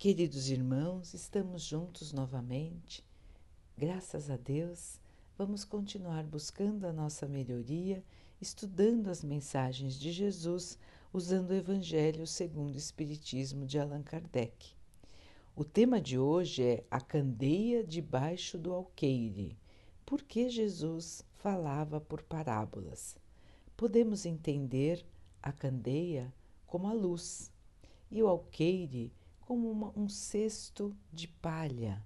Queridos 0.00 0.48
irmãos, 0.48 1.12
estamos 1.12 1.60
juntos 1.60 2.10
novamente. 2.10 3.04
Graças 3.76 4.30
a 4.30 4.36
Deus, 4.38 4.98
vamos 5.36 5.62
continuar 5.62 6.24
buscando 6.24 6.86
a 6.86 6.92
nossa 6.92 7.28
melhoria, 7.28 8.02
estudando 8.40 9.10
as 9.10 9.22
mensagens 9.22 10.00
de 10.00 10.10
Jesus, 10.10 10.78
usando 11.12 11.50
o 11.50 11.54
Evangelho 11.54 12.26
segundo 12.26 12.76
o 12.76 12.78
Espiritismo 12.78 13.66
de 13.66 13.78
Allan 13.78 14.02
Kardec. 14.02 14.72
O 15.54 15.64
tema 15.66 16.00
de 16.00 16.18
hoje 16.18 16.62
é 16.62 16.84
a 16.90 16.98
candeia 16.98 17.84
debaixo 17.84 18.56
do 18.56 18.72
alqueire. 18.72 19.58
Por 20.06 20.22
que 20.22 20.48
Jesus 20.48 21.22
falava 21.34 22.00
por 22.00 22.22
parábolas? 22.22 23.18
Podemos 23.76 24.24
entender 24.24 25.04
a 25.42 25.52
candeia 25.52 26.32
como 26.66 26.88
a 26.88 26.94
luz 26.94 27.52
e 28.10 28.22
o 28.22 28.28
alqueire 28.28 29.12
como 29.50 29.68
uma, 29.68 29.92
um 29.96 30.08
cesto 30.08 30.96
de 31.12 31.26
palha, 31.26 32.00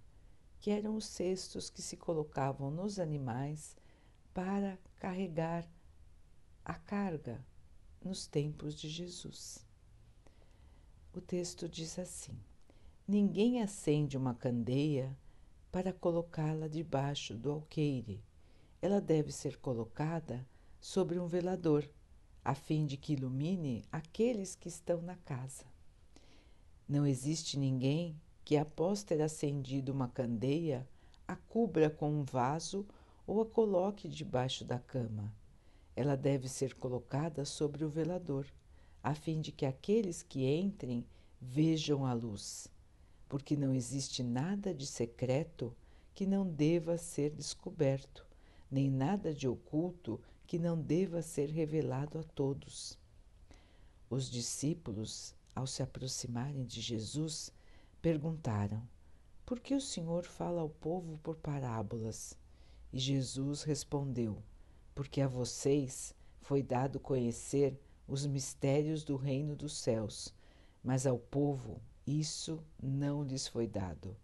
que 0.59 0.71
eram 0.71 0.97
os 0.97 1.05
cestos 1.05 1.69
que 1.69 1.83
se 1.83 1.95
colocavam 1.95 2.71
nos 2.71 2.99
animais 2.99 3.77
para 4.33 4.79
carregar 4.97 5.69
a 6.65 6.73
carga 6.73 7.45
nos 8.03 8.27
tempos 8.27 8.75
de 8.75 8.89
Jesus. 8.89 9.63
O 11.13 11.21
texto 11.21 11.69
diz 11.69 11.99
assim: 11.99 12.33
Ninguém 13.07 13.61
acende 13.61 14.17
uma 14.17 14.35
candeia 14.35 15.15
para 15.71 15.93
colocá-la 15.93 16.67
debaixo 16.67 17.37
do 17.37 17.53
alqueire. 17.53 18.25
Ela 18.81 19.03
deve 19.03 19.31
ser 19.31 19.59
colocada 19.59 20.49
sobre 20.81 21.19
um 21.19 21.27
velador, 21.27 21.87
a 22.43 22.55
fim 22.55 22.87
de 22.87 22.97
que 22.97 23.13
ilumine 23.13 23.85
aqueles 23.93 24.57
que 24.57 24.69
estão 24.69 25.03
na 25.03 25.17
casa. 25.17 25.74
Não 26.89 27.07
existe 27.07 27.59
ninguém 27.59 28.21
que, 28.45 28.57
após 28.57 29.03
ter 29.03 29.23
acendido 29.23 29.91
uma 29.91 30.09
candeia, 30.09 30.87
a 31.27 31.35
cubra 31.35 31.89
com 31.89 32.11
um 32.11 32.23
vaso 32.23 32.87
ou 33.27 33.41
a 33.41 33.47
coloque 33.47 34.07
debaixo 34.07 34.65
da 34.65 34.79
cama. 34.79 35.33
Ela 35.97 36.15
deve 36.15 36.49
ser 36.49 36.75
colocada 36.75 37.45
sobre 37.47 37.85
o 37.85 37.89
velador, 37.89 38.47
a 39.03 39.15
fim 39.15 39.41
de 39.41 39.51
que 39.51 39.65
aqueles 39.65 40.23
que 40.23 40.45
entrem 40.45 41.07
vejam 41.41 42.05
a 42.05 42.13
luz, 42.13 42.69
porque 43.29 43.57
não 43.57 43.75
existe 43.75 44.23
nada 44.23 44.75
de 44.75 44.87
secreto 44.87 45.75
que 46.15 46.27
não 46.27 46.47
deva 46.47 46.99
ser 46.99 47.31
descoberto, 47.31 48.27
nem 48.71 48.91
nada 48.91 49.33
de 49.33 49.49
oculto 49.49 50.21
que 50.47 50.59
não 50.59 50.79
deva 50.79 51.23
ser 51.23 51.49
revelado 51.49 52.19
a 52.19 52.23
todos. 52.23 52.99
Os 54.11 54.31
discípulos 54.31 55.35
ao 55.55 55.67
se 55.67 55.83
aproximarem 55.83 56.65
de 56.65 56.81
Jesus, 56.81 57.53
perguntaram: 58.03 58.83
Por 59.47 59.61
que 59.61 59.75
o 59.75 59.81
Senhor 59.81 60.25
fala 60.25 60.61
ao 60.61 60.69
povo 60.69 61.19
por 61.23 61.37
parábolas? 61.37 62.37
E 62.93 62.99
Jesus 62.99 63.63
respondeu: 63.63 64.43
Porque 64.95 65.21
a 65.21 65.29
vocês 65.29 66.15
foi 66.41 66.63
dado 66.63 66.99
conhecer 66.99 67.79
os 68.07 68.27
mistérios 68.27 69.05
do 69.05 69.17
reino 69.17 69.57
dos 69.57 69.77
céus, 69.77 70.35
mas 70.83 71.07
ao 71.07 71.19
povo 71.19 71.81
isso 72.07 72.63
não 72.83 73.23
lhes 73.23 73.49
foi 73.49 73.67
dado. 73.67 74.17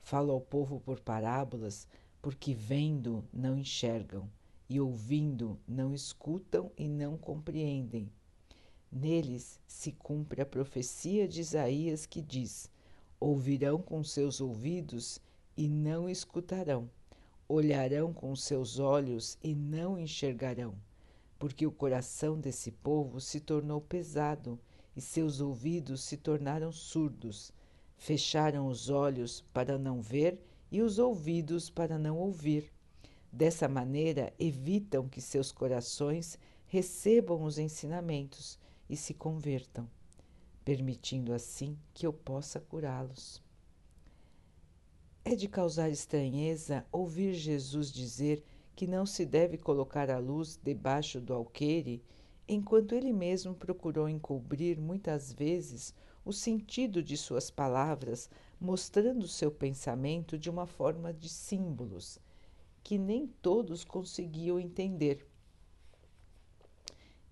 Falo 0.00 0.32
ao 0.32 0.40
povo 0.40 0.78
por 0.78 1.00
parábolas, 1.00 1.88
porque 2.22 2.54
vendo 2.54 3.24
não 3.32 3.56
enxergam, 3.56 4.30
e 4.68 4.80
ouvindo 4.80 5.58
não 5.66 5.92
escutam 5.94 6.70
e 6.76 6.88
não 6.88 7.16
compreendem 7.16 8.10
Neles 8.98 9.60
se 9.66 9.92
cumpre 9.92 10.40
a 10.40 10.46
profecia 10.46 11.28
de 11.28 11.42
Isaías 11.42 12.06
que 12.06 12.22
diz: 12.22 12.70
Ouvirão 13.20 13.82
com 13.82 14.02
seus 14.02 14.40
ouvidos 14.40 15.20
e 15.54 15.68
não 15.68 16.08
escutarão, 16.08 16.88
olharão 17.46 18.10
com 18.10 18.34
seus 18.34 18.78
olhos 18.78 19.36
e 19.42 19.54
não 19.54 19.98
enxergarão, 19.98 20.74
porque 21.38 21.66
o 21.66 21.70
coração 21.70 22.40
desse 22.40 22.72
povo 22.72 23.20
se 23.20 23.38
tornou 23.38 23.82
pesado 23.82 24.58
e 24.96 25.02
seus 25.02 25.42
ouvidos 25.42 26.00
se 26.00 26.16
tornaram 26.16 26.72
surdos. 26.72 27.52
Fecharam 27.98 28.66
os 28.66 28.88
olhos 28.88 29.44
para 29.52 29.76
não 29.76 30.00
ver 30.00 30.40
e 30.72 30.80
os 30.80 30.98
ouvidos 30.98 31.68
para 31.68 31.98
não 31.98 32.16
ouvir. 32.16 32.72
Dessa 33.30 33.68
maneira, 33.68 34.32
evitam 34.38 35.06
que 35.06 35.20
seus 35.20 35.52
corações 35.52 36.38
recebam 36.66 37.44
os 37.44 37.58
ensinamentos 37.58 38.58
e 38.88 38.96
se 38.96 39.14
convertam, 39.14 39.88
permitindo 40.64 41.32
assim 41.32 41.78
que 41.92 42.06
eu 42.06 42.12
possa 42.12 42.60
curá-los. 42.60 43.42
É 45.24 45.34
de 45.34 45.48
causar 45.48 45.90
estranheza 45.90 46.86
ouvir 46.92 47.34
Jesus 47.34 47.90
dizer 47.90 48.44
que 48.76 48.86
não 48.86 49.06
se 49.06 49.24
deve 49.24 49.56
colocar 49.56 50.10
a 50.10 50.18
luz 50.18 50.60
debaixo 50.62 51.20
do 51.20 51.34
alqueire, 51.34 52.02
enquanto 52.46 52.94
ele 52.94 53.12
mesmo 53.12 53.54
procurou 53.54 54.08
encobrir 54.08 54.78
muitas 54.78 55.32
vezes 55.32 55.94
o 56.24 56.32
sentido 56.32 57.02
de 57.02 57.16
suas 57.16 57.50
palavras, 57.50 58.28
mostrando 58.60 59.26
seu 59.26 59.50
pensamento 59.50 60.38
de 60.38 60.50
uma 60.50 60.66
forma 60.66 61.12
de 61.12 61.28
símbolos, 61.28 62.18
que 62.82 62.98
nem 62.98 63.26
todos 63.26 63.82
conseguiam 63.84 64.60
entender. 64.60 65.26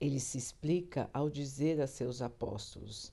Ele 0.00 0.18
se 0.18 0.36
explica 0.36 1.08
ao 1.12 1.30
dizer 1.30 1.80
a 1.80 1.86
seus 1.86 2.20
apóstolos: 2.20 3.12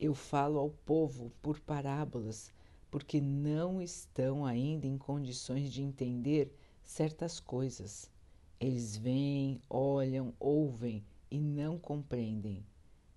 Eu 0.00 0.14
falo 0.14 0.58
ao 0.58 0.70
povo 0.70 1.30
por 1.42 1.60
parábolas, 1.60 2.52
porque 2.90 3.20
não 3.20 3.80
estão 3.80 4.44
ainda 4.44 4.86
em 4.86 4.96
condições 4.96 5.72
de 5.72 5.82
entender 5.82 6.54
certas 6.82 7.38
coisas. 7.38 8.10
Eles 8.58 8.96
veem, 8.96 9.60
olham, 9.68 10.34
ouvem 10.38 11.04
e 11.30 11.40
não 11.40 11.78
compreendem. 11.78 12.64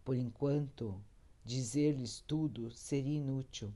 Por 0.04 0.16
enquanto, 0.16 1.00
dizer-lhes 1.44 2.24
tudo 2.28 2.72
seria 2.72 3.18
inútil. 3.18 3.74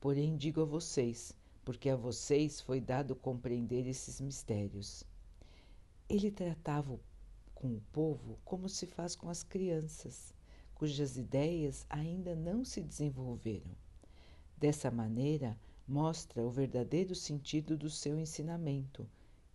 Porém, 0.00 0.36
digo 0.36 0.60
a 0.60 0.64
vocês, 0.64 1.32
porque 1.64 1.88
a 1.88 1.96
vocês 1.96 2.60
foi 2.60 2.80
dado 2.80 3.16
compreender 3.16 3.86
esses 3.86 4.20
mistérios. 4.20 5.02
Ele 6.08 6.30
tratava 6.30 6.92
o 6.92 7.00
com 7.66 7.74
o 7.74 7.82
povo 7.92 8.38
como 8.44 8.68
se 8.68 8.86
faz 8.86 9.16
com 9.16 9.28
as 9.28 9.42
crianças, 9.42 10.32
cujas 10.72 11.16
ideias 11.16 11.84
ainda 11.90 12.36
não 12.36 12.64
se 12.64 12.80
desenvolveram. 12.80 13.72
Dessa 14.56 14.88
maneira, 14.88 15.58
mostra 15.86 16.40
o 16.40 16.48
verdadeiro 16.48 17.12
sentido 17.12 17.76
do 17.76 17.90
seu 17.90 18.16
ensinamento, 18.20 19.04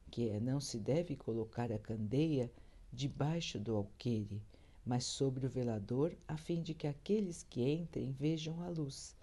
que 0.09 0.27
é 0.27 0.41
não 0.41 0.59
se 0.59 0.77
deve 0.77 1.15
colocar 1.15 1.71
a 1.71 1.79
candeia 1.79 2.51
debaixo 2.91 3.57
do 3.57 3.77
alqueire, 3.77 4.41
mas 4.85 5.05
sobre 5.05 5.45
o 5.45 5.49
velador, 5.49 6.13
a 6.27 6.35
fim 6.35 6.61
de 6.61 6.73
que 6.73 6.87
aqueles 6.87 7.43
que 7.43 7.61
entrem 7.61 8.11
vejam 8.11 8.61
a 8.61 8.67
luz. 8.67 9.15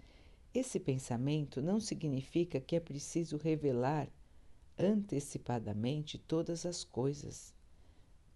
Esse 0.51 0.79
pensamento 0.79 1.61
não 1.61 1.79
significa 1.79 2.59
que 2.59 2.75
é 2.75 2.79
preciso 2.79 3.37
revelar 3.37 4.09
antecipadamente 4.79 6.17
todas 6.17 6.65
as 6.65 6.83
coisas. 6.83 7.53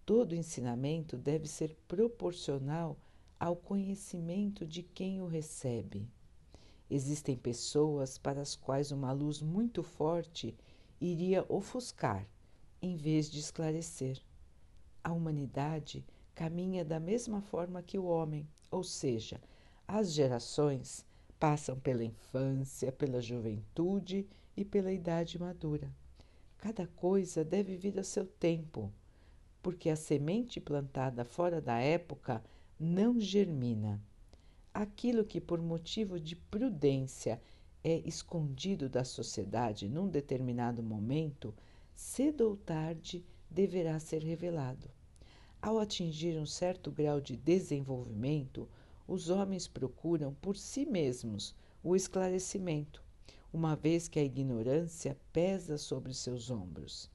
Todo 0.06 0.36
ensinamento 0.36 1.18
deve 1.18 1.48
ser 1.48 1.78
proporcional 1.88 2.98
ao 3.40 3.56
conhecimento 3.56 4.66
de 4.66 4.84
quem 4.84 5.22
o 5.22 5.28
recebe. 5.28 6.10
Existem 6.90 7.38
pessoas 7.38 8.18
para 8.18 8.42
as 8.42 8.54
quais 8.54 8.92
uma 8.92 9.14
luz 9.14 9.42
muito 9.42 9.82
forte 9.82 10.58
iria 11.00 11.46
ofuscar, 11.48 12.28
em 12.82 12.98
vez 12.98 13.32
de 13.32 13.40
esclarecer. 13.40 14.22
A 15.02 15.14
humanidade 15.14 16.06
caminha 16.36 16.84
da 16.84 17.00
mesma 17.00 17.42
forma 17.42 17.82
que 17.82 17.98
o 17.98 18.06
homem, 18.06 18.46
ou 18.70 18.84
seja, 18.84 19.40
as 19.88 20.12
gerações 20.12 21.06
passam 21.40 21.80
pela 21.80 22.04
infância, 22.04 22.92
pela 22.92 23.22
juventude 23.22 24.28
e 24.56 24.66
pela 24.66 24.92
idade 24.92 25.40
madura. 25.40 25.90
Cada 26.58 26.88
coisa 26.88 27.44
deve 27.44 27.78
vir 27.78 27.98
a 27.98 28.04
seu 28.04 28.26
tempo 28.26 28.92
porque 29.64 29.90
a 29.90 29.96
semente 29.96 30.60
plantada 30.60 31.24
fora 31.24 31.62
da 31.62 31.80
época 31.80 32.44
não 32.78 33.18
germina. 33.18 34.00
Aquilo 34.74 35.24
que, 35.24 35.40
por 35.40 35.62
motivo 35.62 36.20
de 36.20 36.36
prudência, 36.36 37.42
é 37.82 37.98
escondido 38.06 38.90
da 38.90 39.06
sociedade 39.06 39.88
num 39.88 40.10
determinado 40.10 40.84
momento, 40.84 41.56
cedo 41.96 42.42
ou 42.42 42.58
tarde 42.58 43.24
deverá 43.50 43.98
ser 44.00 44.22
revelado. 44.22 44.90
Ao 45.62 45.80
atingir 45.80 46.38
um 46.38 46.46
certo 46.46 46.92
grau 46.92 47.22
de 47.22 47.38
desenvolvimento, 47.38 48.68
os 49.08 49.30
homens 49.30 49.66
procuram 49.66 50.34
por 50.34 50.58
si 50.58 50.86
mesmos 50.86 51.56
o 51.82 51.96
esclarecimento, 51.96 53.02
uma 53.54 53.76
vez 53.78 54.10
que 54.10 54.20
a 54.20 54.24
ignorância 54.24 55.18
pesa 55.32 55.78
sobre 55.78 56.14
seus 56.14 56.50
ombros. 56.50 57.13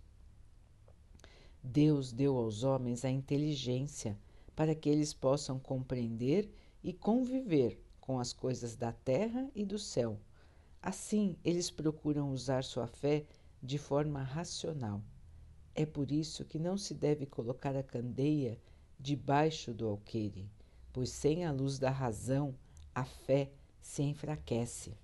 Deus 1.63 2.13
deu 2.13 2.37
aos 2.37 2.63
homens 2.63 3.05
a 3.05 3.11
inteligência 3.11 4.19
para 4.55 4.75
que 4.75 4.89
eles 4.89 5.13
possam 5.13 5.59
compreender 5.59 6.51
e 6.83 6.93
conviver 6.93 7.81
com 8.01 8.19
as 8.19 8.33
coisas 8.33 8.77
da 8.77 8.93
terra 8.93 9.51
e 9.55 9.65
do 9.65 9.79
céu, 9.79 10.19
Assim, 10.81 11.37
eles 11.45 11.71
procuram 11.71 12.31
usar 12.33 12.63
sua 12.63 12.87
fé 12.87 13.25
de 13.63 13.77
forma 13.79 14.23
racional. 14.23 15.03
É 15.75 15.85
por 15.85 16.11
isso 16.11 16.45
que 16.45 16.59
não 16.59 16.79
se 16.79 16.95
deve 16.95 17.27
colocar 17.27 17.77
a 17.77 17.83
candeia 17.83 18.59
debaixo 18.99 19.75
do 19.75 19.87
alqueire, 19.87 20.49
pois 20.93 21.11
sem 21.11 21.45
a 21.45 21.53
luz 21.53 21.79
da 21.79 21.91
razão 21.91 22.55
a 22.95 23.05
fé 23.05 23.51
se 23.81 24.03
enfraquece. 24.03 24.97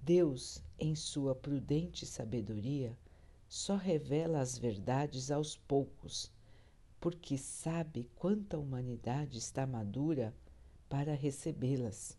Deus, 0.00 0.62
em 0.78 0.94
sua 0.94 1.34
prudente 1.34 2.04
sabedoria, 2.04 2.96
só 3.50 3.74
revela 3.74 4.38
as 4.38 4.56
verdades 4.56 5.28
aos 5.28 5.56
poucos, 5.56 6.30
porque 7.00 7.36
sabe 7.36 8.08
quanta 8.14 8.56
humanidade 8.56 9.38
está 9.38 9.66
madura 9.66 10.32
para 10.88 11.14
recebê-las. 11.14 12.16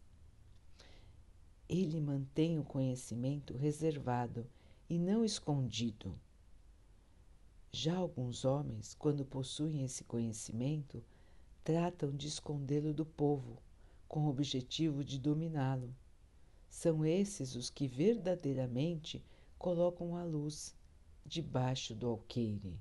Ele 1.70 2.02
mantém 2.02 2.60
o 2.60 2.66
conhecimento 2.66 3.56
reservado 3.56 4.46
e 4.90 5.00
não 5.00 5.24
escondido. 5.24 6.20
Já 7.72 7.96
alguns 7.96 8.44
homens, 8.44 8.94
quando 8.94 9.24
possuem 9.24 9.86
esse 9.86 10.04
conhecimento, 10.04 11.02
tratam 11.64 12.12
de 12.12 12.28
escondê-lo 12.28 12.94
do 12.94 13.06
povo, 13.06 13.58
com 14.06 14.26
o 14.26 14.30
objetivo 14.30 15.02
de 15.02 15.18
dominá-lo. 15.18 15.96
São 16.70 17.06
esses 17.06 17.56
os 17.56 17.70
que 17.70 17.88
verdadeiramente 17.88 19.24
colocam 19.58 20.18
a 20.18 20.26
luz 20.26 20.76
debaixo 21.32 21.96
do 21.96 22.10
alqueire, 22.10 22.78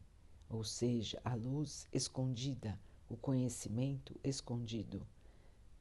ou 0.48 0.64
seja, 0.64 1.20
a 1.24 1.36
luz 1.36 1.86
escondida, 1.92 2.76
o 3.08 3.16
conhecimento 3.16 4.18
escondido. 4.24 5.06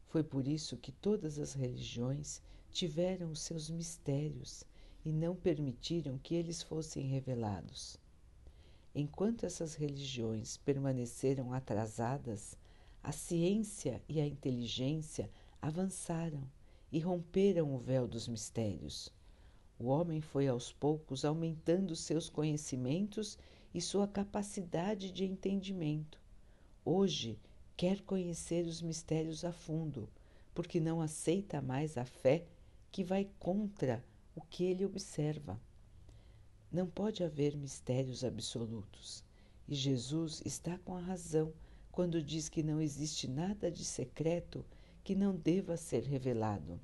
Foi 0.06 0.22
por 0.22 0.48
isso 0.48 0.78
que 0.78 0.92
todas 0.92 1.40
as 1.40 1.54
religiões 1.54 2.44
tiveram 2.70 3.32
os 3.32 3.42
seus 3.42 3.72
mistérios 3.72 4.64
e 5.04 5.12
não 5.12 5.36
permitiram 5.36 6.20
que 6.20 6.36
eles 6.36 6.62
fossem 6.62 7.08
revelados. 7.08 7.98
Enquanto 8.94 9.48
essas 9.48 9.74
religiões 9.74 10.58
permaneceram 10.58 11.52
atrasadas, 11.52 12.56
a 13.02 13.12
ciência 13.12 14.00
e 14.08 14.22
a 14.22 14.28
inteligência 14.28 15.28
avançaram 15.60 16.44
e 16.92 17.00
romperam 17.00 17.74
o 17.74 17.80
véu 17.80 18.08
dos 18.08 18.28
mistérios. 18.28 19.12
O 19.80 19.86
homem 19.86 20.20
foi 20.20 20.46
aos 20.46 20.74
poucos 20.74 21.24
aumentando 21.24 21.96
seus 21.96 22.28
conhecimentos 22.30 23.38
e 23.74 23.80
sua 23.80 24.10
capacidade 24.10 25.10
de 25.10 25.24
entendimento. 25.24 26.20
Hoje 26.84 27.40
quer 27.78 28.02
conhecer 28.02 28.66
os 28.66 28.82
mistérios 28.82 29.46
a 29.46 29.54
fundo, 29.54 30.10
porque 30.54 30.82
não 30.82 31.00
aceita 31.00 31.62
mais 31.62 31.98
a 31.98 32.04
fé 32.04 32.46
que 32.92 33.06
vai 33.06 33.30
contra 33.40 34.04
o 34.36 34.42
que 34.42 34.66
ele 34.66 34.86
observa. 34.86 35.58
Não 36.70 36.86
pode 36.86 37.24
haver 37.24 37.56
mistérios 37.56 38.26
absolutos, 38.26 39.24
e 39.66 39.74
Jesus 39.74 40.42
está 40.46 40.78
com 40.80 40.94
a 40.98 41.02
razão 41.02 41.54
quando 41.90 42.22
diz 42.22 42.50
que 42.50 42.62
não 42.62 42.82
existe 42.82 43.30
nada 43.30 43.72
de 43.72 43.86
secreto 43.86 44.66
que 45.06 45.16
não 45.16 45.34
deva 45.34 45.78
ser 45.78 46.04
revelado. 46.04 46.82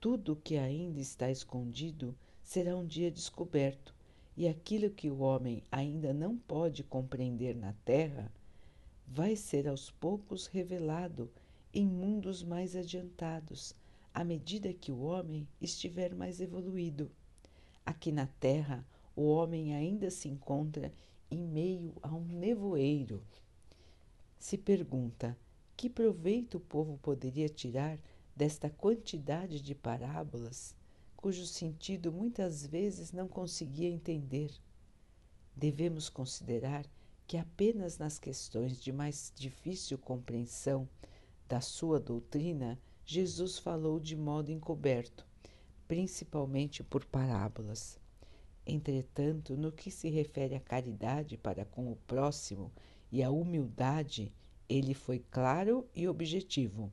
Tudo 0.00 0.34
o 0.34 0.36
que 0.36 0.56
ainda 0.56 1.00
está 1.00 1.28
escondido 1.28 2.16
será 2.40 2.76
um 2.76 2.86
dia 2.86 3.10
descoberto, 3.10 3.92
e 4.36 4.46
aquilo 4.46 4.90
que 4.90 5.10
o 5.10 5.18
homem 5.18 5.64
ainda 5.72 6.14
não 6.14 6.38
pode 6.38 6.84
compreender 6.84 7.56
na 7.56 7.72
terra 7.84 8.32
vai 9.04 9.34
ser 9.34 9.66
aos 9.66 9.90
poucos 9.90 10.46
revelado 10.46 11.28
em 11.74 11.84
mundos 11.84 12.44
mais 12.44 12.76
adiantados, 12.76 13.74
à 14.14 14.22
medida 14.22 14.72
que 14.72 14.92
o 14.92 15.00
homem 15.00 15.48
estiver 15.60 16.14
mais 16.14 16.40
evoluído. 16.40 17.10
Aqui 17.84 18.12
na 18.12 18.28
terra, 18.38 18.86
o 19.16 19.22
homem 19.22 19.74
ainda 19.74 20.10
se 20.10 20.28
encontra 20.28 20.92
em 21.28 21.42
meio 21.42 21.92
a 22.02 22.14
um 22.14 22.24
nevoeiro. 22.24 23.20
Se 24.38 24.56
pergunta 24.56 25.36
que 25.76 25.90
proveito 25.90 26.58
o 26.58 26.60
povo 26.60 26.98
poderia 26.98 27.48
tirar 27.48 27.98
desta 28.38 28.70
quantidade 28.70 29.60
de 29.60 29.74
parábolas, 29.74 30.72
cujo 31.16 31.44
sentido 31.44 32.12
muitas 32.12 32.64
vezes 32.64 33.10
não 33.10 33.26
conseguia 33.26 33.88
entender. 33.88 34.52
Devemos 35.56 36.08
considerar 36.08 36.86
que 37.26 37.36
apenas 37.36 37.98
nas 37.98 38.16
questões 38.16 38.80
de 38.80 38.92
mais 38.92 39.32
difícil 39.34 39.98
compreensão 39.98 40.88
da 41.48 41.60
sua 41.60 41.98
doutrina, 41.98 42.78
Jesus 43.04 43.58
falou 43.58 43.98
de 43.98 44.14
modo 44.14 44.52
encoberto, 44.52 45.26
principalmente 45.88 46.84
por 46.84 47.04
parábolas. 47.04 47.98
Entretanto, 48.64 49.56
no 49.56 49.72
que 49.72 49.90
se 49.90 50.08
refere 50.08 50.54
à 50.54 50.60
caridade 50.60 51.36
para 51.36 51.64
com 51.64 51.90
o 51.90 51.96
próximo 51.96 52.70
e 53.10 53.20
à 53.20 53.30
humildade, 53.32 54.32
ele 54.68 54.94
foi 54.94 55.18
claro 55.18 55.88
e 55.92 56.06
objetivo, 56.06 56.92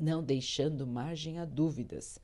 não 0.00 0.22
deixando 0.22 0.86
margem 0.86 1.38
a 1.38 1.44
dúvidas, 1.44 2.18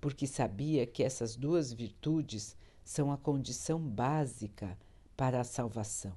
porque 0.00 0.26
sabia 0.26 0.86
que 0.86 1.02
essas 1.02 1.36
duas 1.36 1.72
virtudes 1.72 2.56
são 2.84 3.10
a 3.10 3.16
condição 3.16 3.80
básica 3.80 4.78
para 5.16 5.40
a 5.40 5.44
salvação. 5.44 6.14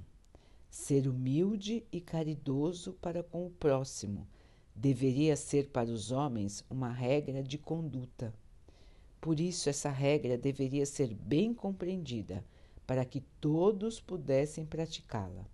Ser 0.69 1.07
humilde 1.07 1.83
e 1.91 1.99
caridoso 1.99 2.93
para 2.93 3.23
com 3.23 3.45
o 3.45 3.49
próximo 3.49 4.27
deveria 4.75 5.35
ser 5.35 5.69
para 5.69 5.89
os 5.89 6.11
homens 6.11 6.63
uma 6.69 6.91
regra 6.91 7.41
de 7.41 7.57
conduta. 7.57 8.33
Por 9.19 9.39
isso, 9.39 9.69
essa 9.69 9.89
regra 9.89 10.37
deveria 10.37 10.85
ser 10.85 11.13
bem 11.13 11.53
compreendida, 11.53 12.45
para 12.87 13.03
que 13.03 13.21
todos 13.41 13.99
pudessem 13.99 14.65
praticá-la. 14.65 15.45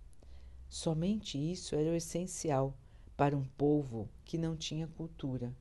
Somente 0.68 1.38
isso 1.38 1.74
era 1.74 1.90
o 1.90 1.94
essencial 1.94 2.74
para 3.16 3.36
um 3.36 3.44
povo 3.44 4.08
que 4.24 4.36
não 4.36 4.56
tinha 4.56 4.86
cultura, 4.86 5.54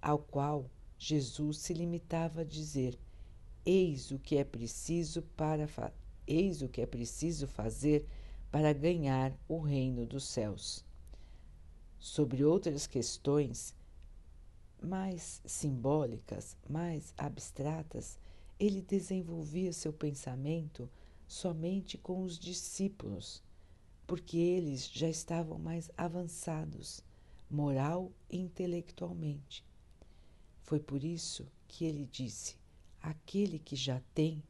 ao 0.00 0.18
qual 0.18 0.70
Jesus 0.98 1.58
se 1.58 1.74
limitava 1.74 2.40
a 2.40 2.44
dizer: 2.44 2.98
Eis 3.64 4.10
o 4.10 4.18
que 4.18 4.36
é 4.36 4.44
preciso 4.44 5.22
para 5.36 5.68
eis 6.26 6.62
o 6.62 6.68
que 6.68 6.80
é 6.80 6.86
preciso 6.86 7.46
fazer 7.46 8.06
para 8.50 8.72
ganhar 8.72 9.36
o 9.48 9.58
reino 9.58 10.06
dos 10.06 10.24
céus. 10.24 10.84
Sobre 11.98 12.44
outras 12.44 12.86
questões 12.86 13.74
mais 14.82 15.42
simbólicas, 15.44 16.56
mais 16.68 17.12
abstratas, 17.18 18.18
ele 18.58 18.80
desenvolvia 18.80 19.72
seu 19.72 19.92
pensamento 19.92 20.88
somente 21.26 21.98
com 21.98 22.22
os 22.22 22.38
discípulos 22.38 23.42
porque 24.10 24.36
eles 24.38 24.90
já 24.90 25.08
estavam 25.08 25.56
mais 25.56 25.88
avançados, 25.96 27.00
moral 27.48 28.10
e 28.28 28.38
intelectualmente. 28.38 29.64
Foi 30.62 30.80
por 30.80 31.04
isso 31.04 31.46
que 31.68 31.84
ele 31.84 32.08
disse: 32.10 32.56
Aquele 33.00 33.56
que 33.56 33.76
já 33.76 34.02
tem, 34.12 34.42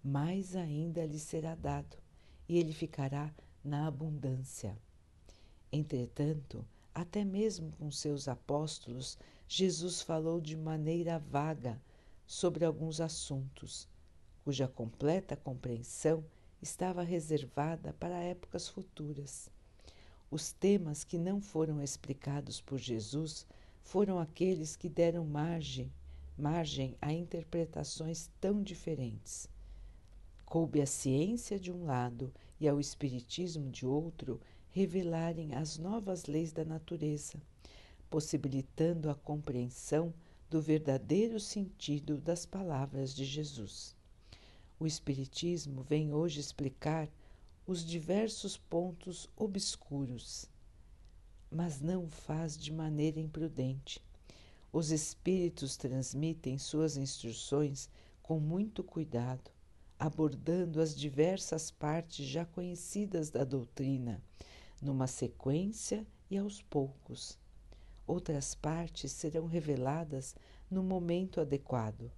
mais 0.00 0.54
ainda 0.54 1.04
lhe 1.04 1.18
será 1.18 1.56
dado, 1.56 1.96
e 2.48 2.56
ele 2.56 2.72
ficará 2.72 3.34
na 3.64 3.88
abundância. 3.88 4.78
Entretanto, 5.72 6.64
até 6.94 7.24
mesmo 7.24 7.72
com 7.72 7.90
seus 7.90 8.28
apóstolos, 8.28 9.18
Jesus 9.48 10.00
falou 10.00 10.40
de 10.40 10.56
maneira 10.56 11.18
vaga 11.18 11.82
sobre 12.24 12.64
alguns 12.64 13.00
assuntos, 13.00 13.88
cuja 14.44 14.68
completa 14.68 15.34
compreensão 15.34 16.24
estava 16.62 17.02
reservada 17.02 17.92
para 17.94 18.22
épocas 18.22 18.68
futuras. 18.68 19.50
Os 20.30 20.52
temas 20.52 21.02
que 21.02 21.18
não 21.18 21.40
foram 21.40 21.82
explicados 21.82 22.60
por 22.60 22.78
Jesus 22.78 23.46
foram 23.82 24.18
aqueles 24.18 24.76
que 24.76 24.88
deram 24.88 25.24
margem, 25.24 25.92
margem 26.38 26.96
a 27.00 27.12
interpretações 27.12 28.30
tão 28.40 28.62
diferentes. 28.62 29.48
Coube 30.44 30.80
à 30.80 30.86
ciência 30.86 31.58
de 31.58 31.72
um 31.72 31.84
lado 31.84 32.32
e 32.60 32.68
ao 32.68 32.78
espiritismo 32.78 33.70
de 33.70 33.86
outro 33.86 34.40
revelarem 34.70 35.54
as 35.54 35.78
novas 35.78 36.26
leis 36.26 36.52
da 36.52 36.64
natureza, 36.64 37.40
possibilitando 38.08 39.10
a 39.10 39.14
compreensão 39.14 40.12
do 40.48 40.60
verdadeiro 40.60 41.40
sentido 41.40 42.18
das 42.18 42.44
palavras 42.44 43.14
de 43.14 43.24
Jesus. 43.24 43.96
O 44.80 44.86
Espiritismo 44.86 45.82
vem 45.82 46.14
hoje 46.14 46.40
explicar 46.40 47.06
os 47.66 47.84
diversos 47.84 48.56
pontos 48.56 49.28
obscuros, 49.36 50.46
mas 51.50 51.82
não 51.82 52.08
faz 52.08 52.56
de 52.56 52.72
maneira 52.72 53.20
imprudente. 53.20 54.02
Os 54.72 54.90
Espíritos 54.90 55.76
transmitem 55.76 56.56
suas 56.56 56.96
instruções 56.96 57.90
com 58.22 58.40
muito 58.40 58.82
cuidado, 58.82 59.50
abordando 59.98 60.80
as 60.80 60.96
diversas 60.96 61.70
partes 61.70 62.24
já 62.24 62.46
conhecidas 62.46 63.28
da 63.28 63.44
doutrina, 63.44 64.18
numa 64.80 65.06
sequência 65.06 66.06
e 66.30 66.38
aos 66.38 66.62
poucos. 66.62 67.38
Outras 68.06 68.54
partes 68.54 69.12
serão 69.12 69.44
reveladas 69.44 70.34
no 70.70 70.82
momento 70.82 71.38
adequado. 71.38 72.10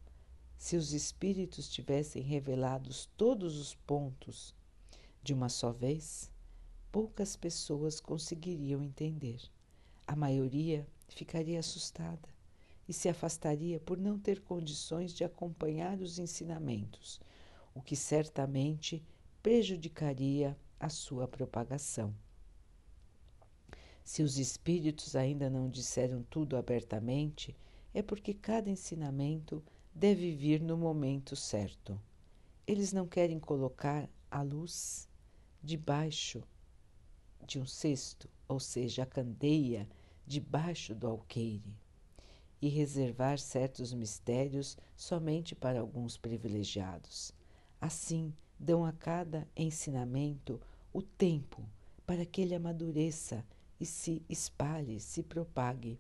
Se 0.63 0.77
os 0.77 0.93
espíritos 0.93 1.69
tivessem 1.69 2.23
revelados 2.23 3.11
todos 3.17 3.59
os 3.59 3.75
pontos 3.75 4.55
de 5.21 5.35
uma 5.35 5.49
só 5.49 5.73
vez, 5.73 6.31
poucas 6.93 7.35
pessoas 7.35 7.99
conseguiriam 7.99 8.81
entender. 8.81 9.41
A 10.07 10.15
maioria 10.15 10.87
ficaria 11.09 11.59
assustada 11.59 12.29
e 12.89 12.93
se 12.93 13.09
afastaria 13.09 13.81
por 13.81 13.99
não 13.99 14.17
ter 14.17 14.41
condições 14.41 15.13
de 15.13 15.25
acompanhar 15.25 16.01
os 16.01 16.21
ensinamentos, 16.21 17.21
o 17.75 17.83
que 17.83 17.97
certamente 17.97 19.05
prejudicaria 19.43 20.57
a 20.79 20.89
sua 20.89 21.27
propagação. 21.27 22.15
Se 24.05 24.23
os 24.23 24.39
espíritos 24.39 25.17
ainda 25.17 25.51
não 25.51 25.69
disseram 25.69 26.23
tudo 26.31 26.57
abertamente, 26.57 27.53
é 27.93 28.01
porque 28.01 28.33
cada 28.33 28.71
ensinamento 28.71 29.61
deve 29.95 30.35
vir 30.35 30.61
no 30.61 30.77
momento 30.77 31.37
certo. 31.37 32.01
Eles 32.67 32.93
não 32.93 33.07
querem 33.07 33.39
colocar 33.39 34.09
a 34.31 34.43
luz 34.43 35.09
debaixo 35.63 36.43
de 37.47 37.59
um 37.59 37.67
cesto, 37.67 38.29
ou 38.49 38.59
seja, 38.59 39.03
a 39.03 39.07
candeia 39.07 39.89
debaixo 40.27 40.95
do 40.95 41.07
alqueire, 41.07 41.77
e 42.61 42.69
reservar 42.69 43.39
certos 43.39 43.93
mistérios 43.93 44.77
somente 44.97 45.55
para 45.55 45.81
alguns 45.81 46.17
privilegiados. 46.17 47.33
Assim, 47.81 48.33
dão 48.59 48.85
a 48.85 48.93
cada 48.93 49.47
ensinamento 49.57 50.61
o 50.93 51.03
tempo 51.03 51.63
para 52.07 52.25
que 52.25 52.41
ele 52.41 52.55
amadureça 52.55 53.45
e 53.81 53.85
se 53.85 54.23
espalhe, 54.29 55.01
se 55.01 55.23
propague, 55.23 55.99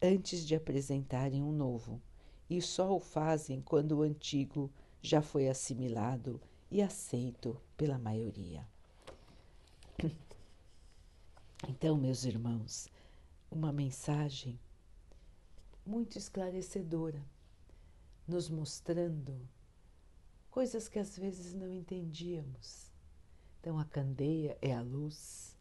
antes 0.00 0.46
de 0.46 0.54
apresentarem 0.54 1.42
um 1.42 1.52
novo, 1.52 2.00
e 2.48 2.60
só 2.60 2.94
o 2.94 3.00
fazem 3.00 3.60
quando 3.60 3.92
o 3.92 4.02
antigo 4.02 4.70
já 5.02 5.20
foi 5.22 5.48
assimilado 5.48 6.40
e 6.70 6.82
aceito 6.82 7.60
pela 7.76 7.98
maioria. 7.98 8.66
Então, 11.66 11.96
meus 11.96 12.24
irmãos, 12.24 12.90
uma 13.50 13.72
mensagem 13.72 14.60
muito 15.86 16.18
esclarecedora, 16.18 17.24
nos 18.28 18.50
mostrando 18.50 19.48
coisas 20.50 20.90
que 20.90 20.98
às 20.98 21.16
vezes 21.16 21.54
não 21.54 21.72
entendíamos. 21.72 22.92
Então, 23.58 23.78
a 23.78 23.84
candeia 23.86 24.58
é 24.60 24.74
a 24.74 24.82
luz, 24.82 25.56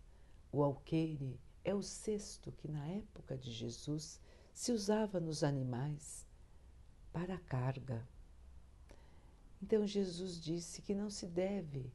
o 0.52 0.62
alqueire 0.62 1.40
é 1.63 1.74
o 1.74 1.82
cesto 1.82 2.52
que 2.52 2.68
na 2.68 2.86
época 2.86 3.38
de 3.38 3.50
Jesus 3.50 4.20
se 4.54 4.74
usava 4.74 5.22
nos 5.22 5.42
animais 5.42 6.28
para 7.13 7.36
a 7.36 7.39
carga. 7.39 8.05
Então 9.62 9.88
Jesus 9.88 10.41
disse 10.41 10.82
que 10.82 10.93
não 10.93 11.10
se 11.10 11.27
deve 11.27 11.93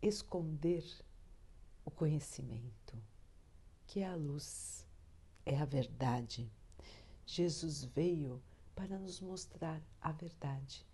esconder 0.00 0.84
o 1.84 1.90
conhecimento, 1.90 2.96
que 3.86 4.00
é 4.00 4.06
a 4.06 4.14
luz, 4.14 4.86
é 5.44 5.58
a 5.58 5.64
verdade. 5.64 6.52
Jesus 7.26 7.82
veio 7.82 8.40
para 8.76 8.98
nos 8.98 9.20
mostrar 9.20 9.82
a 10.00 10.12
verdade, 10.12 10.86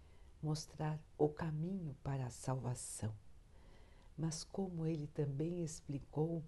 mostrar 0.43 0.99
o 1.19 1.29
caminho 1.29 1.95
para 2.03 2.27
a 2.27 2.31
salvação. 2.31 3.15
Mas, 4.17 4.45
como 4.45 4.87
ele 4.87 5.09
também 5.09 5.63
explicou, 5.63 6.43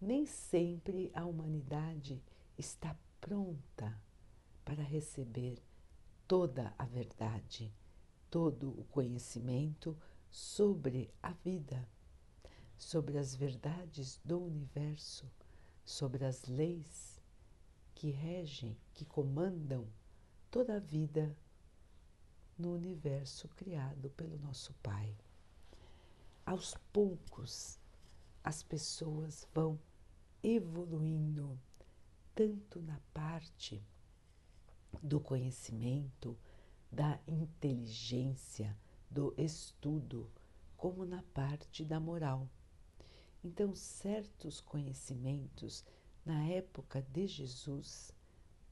nem 0.00 0.24
sempre 0.24 1.12
a 1.14 1.24
humanidade 1.24 2.20
está 2.58 2.96
pronta 3.20 3.96
para 4.64 4.82
receber 4.82 5.62
toda 6.32 6.74
a 6.78 6.86
verdade, 6.86 7.70
todo 8.30 8.70
o 8.70 8.84
conhecimento 8.84 9.94
sobre 10.30 11.12
a 11.22 11.30
vida, 11.30 11.86
sobre 12.74 13.18
as 13.18 13.34
verdades 13.34 14.18
do 14.24 14.42
universo, 14.42 15.30
sobre 15.84 16.24
as 16.24 16.46
leis 16.46 17.20
que 17.94 18.10
regem, 18.10 18.74
que 18.94 19.04
comandam 19.04 19.86
toda 20.50 20.76
a 20.76 20.80
vida 20.80 21.36
no 22.56 22.72
universo 22.72 23.46
criado 23.48 24.08
pelo 24.08 24.38
nosso 24.38 24.72
Pai. 24.82 25.14
Aos 26.46 26.74
poucos, 26.94 27.78
as 28.42 28.62
pessoas 28.62 29.46
vão 29.52 29.78
evoluindo 30.42 31.60
tanto 32.34 32.80
na 32.80 32.98
parte 33.12 33.84
do 35.00 35.20
conhecimento, 35.20 36.36
da 36.90 37.18
inteligência, 37.26 38.76
do 39.10 39.32
estudo, 39.36 40.30
como 40.76 41.04
na 41.04 41.22
parte 41.34 41.84
da 41.84 42.00
moral. 42.00 42.48
Então, 43.44 43.74
certos 43.74 44.60
conhecimentos 44.60 45.84
na 46.24 46.46
época 46.46 47.02
de 47.02 47.26
Jesus 47.26 48.14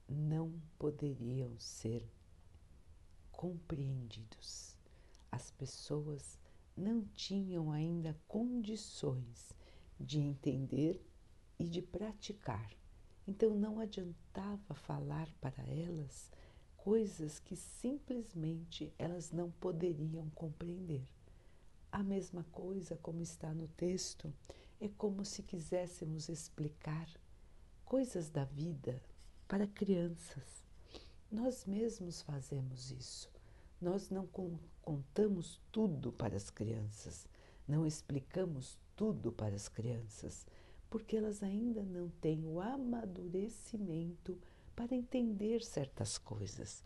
não 0.07 0.53
poderiam 0.77 1.57
ser 1.59 2.05
compreendidos. 3.31 4.77
As 5.31 5.51
pessoas 5.51 6.37
não 6.75 7.05
tinham 7.05 7.71
ainda 7.71 8.17
condições 8.27 9.53
de 9.99 10.19
entender 10.19 11.01
e 11.57 11.67
de 11.67 11.81
praticar. 11.81 12.80
Então 13.27 13.55
não 13.55 13.79
adiantava 13.79 14.73
falar 14.73 15.27
para 15.39 15.63
elas 15.67 16.31
coisas 16.75 17.39
que 17.39 17.55
simplesmente 17.55 18.91
elas 18.97 19.31
não 19.31 19.51
poderiam 19.51 20.29
compreender. 20.31 21.03
A 21.91 22.01
mesma 22.01 22.43
coisa, 22.51 22.97
como 22.97 23.21
está 23.21 23.53
no 23.53 23.67
texto, 23.67 24.33
é 24.79 24.87
como 24.87 25.23
se 25.23 25.43
quiséssemos 25.43 26.27
explicar 26.27 27.07
coisas 27.85 28.29
da 28.29 28.45
vida 28.45 29.01
para 29.47 29.67
crianças. 29.67 30.63
Nós 31.31 31.65
mesmos 31.65 32.21
fazemos 32.21 32.91
isso. 32.91 33.29
Nós 33.79 34.09
não 34.09 34.27
contamos 34.81 35.61
tudo 35.71 36.11
para 36.11 36.35
as 36.35 36.49
crianças, 36.49 37.27
não 37.67 37.85
explicamos 37.85 38.77
tudo 38.95 39.31
para 39.31 39.55
as 39.55 39.67
crianças, 39.67 40.45
porque 40.91 41.15
elas 41.15 41.41
ainda 41.41 41.81
não 41.81 42.09
têm 42.09 42.45
o 42.45 42.59
amadurecimento 42.59 44.37
para 44.75 44.93
entender 44.93 45.63
certas 45.63 46.17
coisas. 46.17 46.83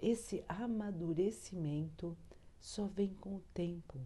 Esse 0.00 0.42
amadurecimento 0.48 2.16
só 2.58 2.86
vem 2.86 3.12
com 3.12 3.36
o 3.36 3.44
tempo, 3.52 4.00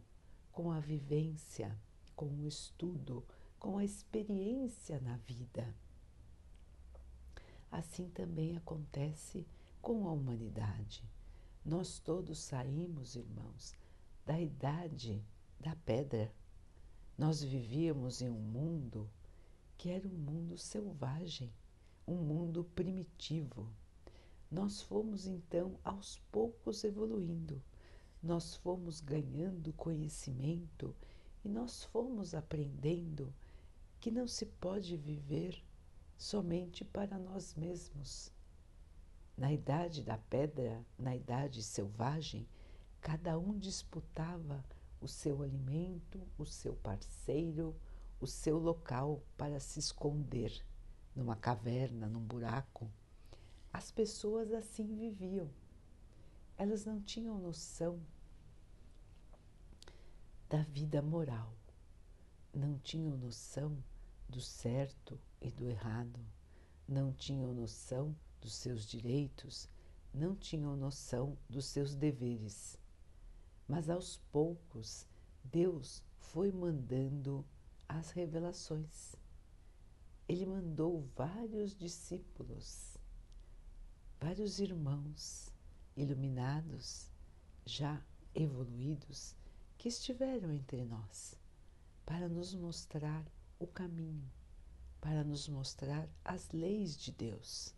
com 0.50 0.72
a 0.72 0.80
vivência, 0.80 1.78
com 2.16 2.26
o 2.26 2.46
estudo, 2.48 3.24
com 3.56 3.78
a 3.78 3.84
experiência 3.84 5.00
na 5.00 5.16
vida. 5.18 5.72
Assim 7.70 8.08
também 8.08 8.56
acontece 8.56 9.46
com 9.80 10.08
a 10.08 10.12
humanidade. 10.12 11.04
Nós 11.64 12.00
todos 12.00 12.40
saímos, 12.40 13.14
irmãos, 13.14 13.76
da 14.26 14.40
idade 14.40 15.24
da 15.60 15.76
pedra. 15.76 16.32
Nós 17.16 17.44
vivíamos 17.44 18.22
em 18.22 18.28
um 18.28 18.40
mundo 18.40 19.08
que 19.80 19.88
era 19.88 20.06
um 20.06 20.10
mundo 20.10 20.58
selvagem, 20.58 21.50
um 22.06 22.16
mundo 22.16 22.64
primitivo. 22.74 23.66
Nós 24.50 24.82
fomos 24.82 25.26
então 25.26 25.80
aos 25.82 26.18
poucos 26.30 26.84
evoluindo, 26.84 27.62
nós 28.22 28.56
fomos 28.56 29.00
ganhando 29.00 29.72
conhecimento 29.72 30.94
e 31.42 31.48
nós 31.48 31.82
fomos 31.84 32.34
aprendendo 32.34 33.32
que 33.98 34.10
não 34.10 34.28
se 34.28 34.44
pode 34.44 34.98
viver 34.98 35.64
somente 36.14 36.84
para 36.84 37.18
nós 37.18 37.54
mesmos 37.54 38.30
na 39.34 39.50
idade 39.50 40.02
da 40.02 40.18
pedra, 40.18 40.84
na 40.98 41.16
idade 41.16 41.62
selvagem, 41.62 42.46
cada 43.00 43.38
um 43.38 43.58
disputava 43.58 44.62
o 45.00 45.08
seu 45.08 45.42
alimento, 45.42 46.20
o 46.36 46.44
seu 46.44 46.74
parceiro, 46.74 47.74
o 48.20 48.26
seu 48.26 48.58
local 48.58 49.22
para 49.36 49.58
se 49.58 49.78
esconder 49.78 50.64
numa 51.16 51.34
caverna, 51.34 52.06
num 52.06 52.20
buraco. 52.20 52.90
As 53.72 53.90
pessoas 53.90 54.52
assim 54.52 54.94
viviam. 54.94 55.50
Elas 56.56 56.84
não 56.84 57.00
tinham 57.00 57.38
noção 57.38 58.00
da 60.50 60.62
vida 60.64 61.00
moral, 61.00 61.54
não 62.52 62.78
tinham 62.78 63.16
noção 63.16 63.82
do 64.28 64.40
certo 64.40 65.18
e 65.40 65.50
do 65.50 65.66
errado, 65.66 66.20
não 66.86 67.12
tinham 67.12 67.54
noção 67.54 68.14
dos 68.40 68.54
seus 68.54 68.84
direitos, 68.84 69.68
não 70.12 70.34
tinham 70.34 70.76
noção 70.76 71.38
dos 71.48 71.66
seus 71.66 71.94
deveres. 71.94 72.78
Mas 73.66 73.88
aos 73.88 74.18
poucos, 74.32 75.06
Deus 75.44 76.02
foi 76.18 76.50
mandando 76.50 77.44
as 77.90 78.10
revelações. 78.12 79.16
Ele 80.28 80.46
mandou 80.46 81.02
vários 81.16 81.76
discípulos, 81.76 82.96
vários 84.20 84.60
irmãos, 84.60 85.52
iluminados, 85.96 87.10
já 87.66 88.00
evoluídos, 88.32 89.34
que 89.76 89.88
estiveram 89.88 90.52
entre 90.52 90.84
nós, 90.84 91.34
para 92.06 92.28
nos 92.28 92.54
mostrar 92.54 93.24
o 93.58 93.66
caminho, 93.66 94.30
para 95.00 95.24
nos 95.24 95.48
mostrar 95.48 96.08
as 96.24 96.48
leis 96.50 96.96
de 96.96 97.10
Deus. 97.10 97.74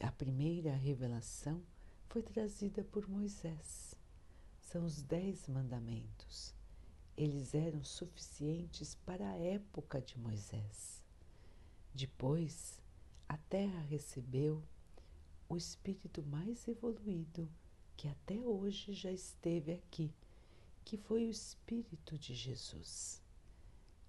a 0.00 0.12
primeira 0.12 0.74
revelação 0.74 1.62
foi 2.08 2.22
trazida 2.22 2.82
por 2.84 3.06
Moisés. 3.06 3.94
São 4.60 4.84
os 4.84 5.02
Dez 5.02 5.46
Mandamentos. 5.46 6.54
Eles 7.16 7.54
eram 7.54 7.84
suficientes 7.84 8.96
para 9.06 9.28
a 9.30 9.36
época 9.36 10.00
de 10.00 10.18
Moisés. 10.18 11.02
Depois, 11.94 12.80
a 13.28 13.36
terra 13.36 13.80
recebeu 13.82 14.62
o 15.48 15.56
espírito 15.56 16.22
mais 16.24 16.66
evoluído 16.66 17.48
que 17.96 18.08
até 18.08 18.34
hoje 18.40 18.92
já 18.92 19.12
esteve 19.12 19.72
aqui, 19.72 20.12
que 20.84 20.96
foi 20.96 21.26
o 21.26 21.30
espírito 21.30 22.18
de 22.18 22.34
Jesus. 22.34 23.22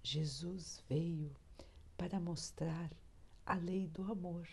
Jesus 0.01 0.83
veio 0.89 1.31
para 1.97 2.19
mostrar 2.19 2.91
a 3.45 3.55
lei 3.55 3.88
do 3.88 4.03
amor, 4.12 4.47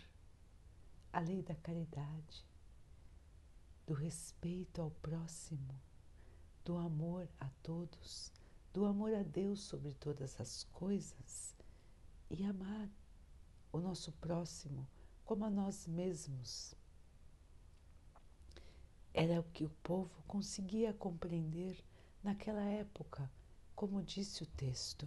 a 1.13 1.21
lei 1.21 1.43
da 1.43 1.55
caridade, 1.55 2.47
do 3.87 3.95
respeito 3.95 4.81
ao 4.81 4.91
próximo, 4.91 5.75
do 6.65 6.77
amor 6.77 7.29
a 7.41 7.49
todos, 7.63 8.31
do 8.73 8.87
amor 8.87 9.15
a 9.15 9.23
Deus 9.23 9.61
sobre 9.61 9.93
todas 9.93 10.41
as 10.41 10.65
coisas 10.73 11.55
e 12.31 12.43
amar 12.45 12.89
o 13.71 13.79
nosso 13.79 14.11
próximo 14.13 14.89
como 15.25 15.45
a 15.45 15.51
nós 15.51 15.87
mesmos. 15.87 16.75
Era 19.13 19.41
o 19.41 19.45
que 19.45 19.65
o 19.65 19.71
povo 19.83 20.23
conseguia 20.27 20.95
compreender 20.95 21.85
naquela 22.23 22.65
época, 22.65 23.31
como 23.75 24.03
disse 24.03 24.43
o 24.43 24.47
texto. 24.47 25.07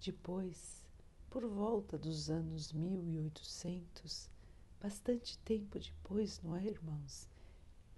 Depois, 0.00 0.86
por 1.28 1.44
volta 1.44 1.98
dos 1.98 2.30
anos 2.30 2.72
1800, 2.72 4.30
bastante 4.80 5.36
tempo 5.38 5.80
depois, 5.80 6.40
não 6.42 6.54
é, 6.54 6.64
irmãos? 6.64 7.28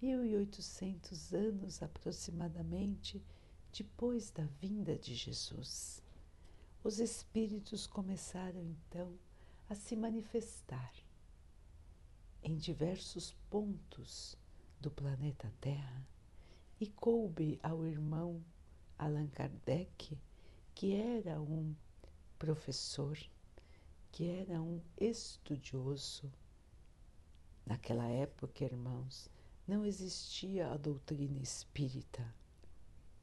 1800 0.01 1.35
anos 1.35 1.83
aproximadamente 1.83 3.23
depois 3.73 4.31
da 4.31 4.45
vinda 4.61 4.97
de 4.97 5.15
Jesus. 5.15 6.03
Os 6.83 6.99
espíritos 6.99 7.87
começaram 7.87 8.63
então 8.65 9.19
a 9.69 9.75
se 9.75 9.95
manifestar 9.95 10.93
em 12.43 12.57
diversos 12.57 13.33
pontos 13.49 14.37
do 14.81 14.91
planeta 14.91 15.53
Terra 15.61 16.07
e 16.81 16.87
coube 16.87 17.61
ao 17.63 17.85
irmão 17.85 18.43
Allan 18.99 19.29
Kardec, 19.29 20.19
que 20.75 20.95
era 20.95 21.41
um 21.41 21.75
professor, 22.39 23.19
que 24.11 24.29
era 24.29 24.61
um 24.61 24.81
estudioso. 24.99 26.33
Naquela 27.67 28.09
época, 28.09 28.65
irmãos, 28.65 29.29
não 29.69 29.85
existia 29.85 30.73
a 30.73 30.77
doutrina 30.77 31.39
espírita, 31.39 32.35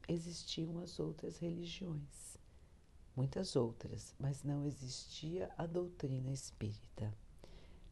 existiam 0.08 0.78
as 0.80 0.98
outras 0.98 1.36
religiões, 1.36 2.38
muitas 3.14 3.54
outras, 3.54 4.14
mas 4.18 4.42
não 4.42 4.64
existia 4.64 5.52
a 5.56 5.66
doutrina 5.66 6.30
espírita. 6.30 7.14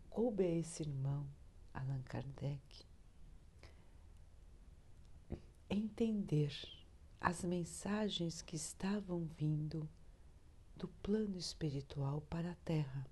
Coube 0.08 0.42
a 0.42 0.50
esse 0.50 0.82
irmão, 0.82 1.28
Allan 1.74 2.00
Kardec, 2.02 2.86
entender 5.68 6.52
as 7.20 7.44
mensagens 7.44 8.40
que 8.40 8.56
estavam 8.56 9.28
vindo 9.36 9.86
do 10.74 10.88
plano 10.88 11.36
espiritual 11.36 12.22
para 12.22 12.52
a 12.52 12.56
Terra. 12.64 13.06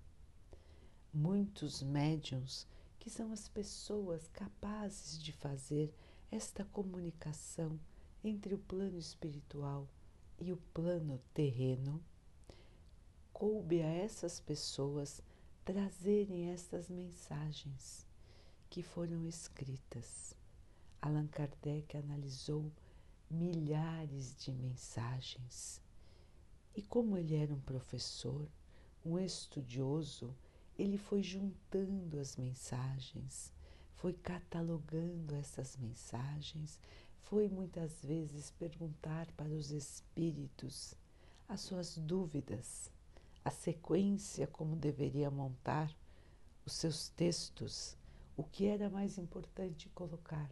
Muitos 1.13 1.83
médiums, 1.83 2.67
que 2.99 3.11
são 3.11 3.33
as 3.33 3.49
pessoas 3.49 4.29
capazes 4.29 5.23
de 5.23 5.33
fazer 5.33 5.95
esta 6.31 6.65
comunicação 6.65 7.79
entre 8.25 8.55
o 8.55 8.59
plano 8.59 8.99
espiritual 8.99 9.89
e 10.41 10.53
o 10.53 10.57
plano 10.73 11.21
terreno, 11.33 12.03
coube 13.33 13.83
a 13.83 13.87
essas 13.89 14.41
pessoas 14.41 15.23
trazerem 15.65 16.51
estas 16.51 16.89
mensagens 16.89 18.07
que 18.69 18.83
foram 18.83 19.25
escritas 19.27 20.35
Allan 21.05 21.27
Kardec 21.27 21.99
analisou 21.99 22.73
milhares 23.31 24.35
de 24.39 24.51
mensagens. 24.51 25.79
E 26.75 26.81
como 26.81 27.19
ele 27.19 27.35
era 27.35 27.53
um 27.53 27.61
professor, 27.61 28.49
um 29.05 29.19
estudioso, 29.19 30.35
ele 30.79 30.97
foi 30.97 31.23
juntando 31.23 32.19
as 32.19 32.37
mensagens, 32.37 33.53
foi 33.97 34.15
catalogando 34.15 35.35
essas 35.35 35.77
mensagens, 35.77 36.81
foi 37.25 37.49
muitas 37.49 38.05
vezes 38.05 38.51
perguntar 38.51 39.31
para 39.33 39.49
os 39.49 39.71
espíritos 39.71 40.95
as 41.49 41.61
suas 41.61 41.97
dúvidas, 41.97 42.91
a 43.45 43.51
sequência 43.51 44.47
como 44.47 44.77
deveria 44.77 45.31
montar 45.31 45.95
os 46.67 46.75
seus 46.75 47.09
textos, 47.09 47.97
o 48.37 48.43
que 48.43 48.67
era 48.67 48.91
mais 48.91 49.19
importante 49.19 49.89
colocar. 49.91 50.51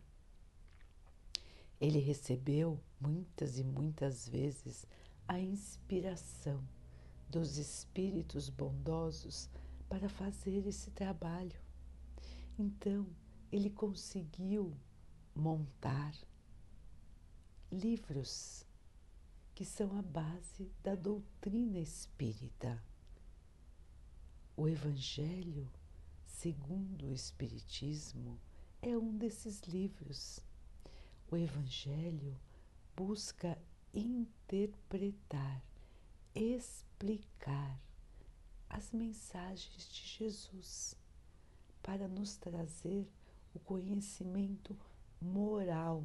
Ele 1.81 1.99
recebeu 1.99 2.81
muitas 3.01 3.59
e 3.59 3.65
muitas 3.65 4.29
vezes 4.29 4.87
a 5.27 5.39
inspiração 5.39 6.63
dos 7.29 7.57
espíritos 7.59 8.49
bondosos 8.49 9.49
para 9.89 10.09
fazer 10.09 10.67
esse 10.67 10.91
trabalho. 10.91 11.59
Então, 12.59 13.07
ele 13.51 13.71
conseguiu 13.71 14.75
montar 15.35 16.15
livros 17.73 18.65
que 19.55 19.65
são 19.65 19.99
a 19.99 20.03
base 20.03 20.71
da 20.85 20.95
doutrina 20.95 21.79
espírita. 21.79 22.81
O 24.57 24.69
Evangelho, 24.69 25.69
segundo 26.27 27.07
o 27.07 27.13
Espiritismo, 27.13 28.39
é 28.81 28.97
um 28.97 29.17
desses 29.17 29.63
livros 29.63 30.41
o 31.33 31.37
Evangelho 31.37 32.39
busca 32.95 33.57
interpretar, 33.95 35.65
explicar 36.35 37.81
as 38.69 38.93
mensagens 38.93 39.89
de 39.89 40.07
Jesus 40.19 40.95
para 41.83 42.07
nos 42.07 42.37
trazer 42.37 43.11
o 43.55 43.59
conhecimento 43.59 44.79
moral 45.23 46.05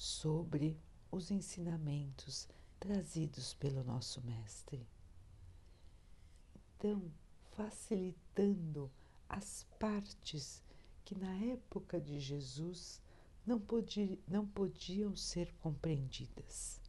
sobre 0.00 0.80
os 1.12 1.30
ensinamentos 1.30 2.48
trazidos 2.78 3.52
pelo 3.52 3.84
nosso 3.84 4.22
Mestre. 4.22 4.88
Então, 6.56 7.12
facilitando 7.50 8.90
as 9.28 9.66
partes 9.78 10.64
que 11.04 11.14
na 11.14 11.36
época 11.44 12.00
de 12.00 12.18
Jesus 12.18 13.02
não, 13.44 13.60
podia, 13.60 14.18
não 14.26 14.46
podiam 14.46 15.14
ser 15.14 15.52
compreendidas. 15.56 16.80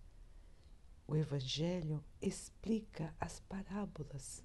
O 1.06 1.13
Evangelho 1.13 2.02
explica 2.21 3.13
as 3.19 3.41
parábolas 3.41 4.41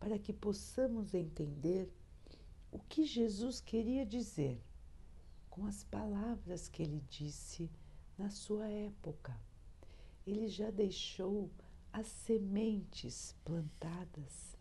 para 0.00 0.18
que 0.18 0.32
possamos 0.32 1.14
entender 1.14 1.88
o 2.72 2.80
que 2.80 3.04
Jesus 3.04 3.60
queria 3.60 4.04
dizer 4.04 4.60
com 5.52 5.66
as 5.66 5.84
palavras 5.84 6.66
que 6.66 6.82
ele 6.82 7.04
disse 7.10 7.70
na 8.16 8.30
sua 8.30 8.66
época. 8.70 9.38
Ele 10.26 10.48
já 10.48 10.70
deixou 10.70 11.50
as 11.92 12.06
sementes 12.06 13.36
plantadas 13.44 14.56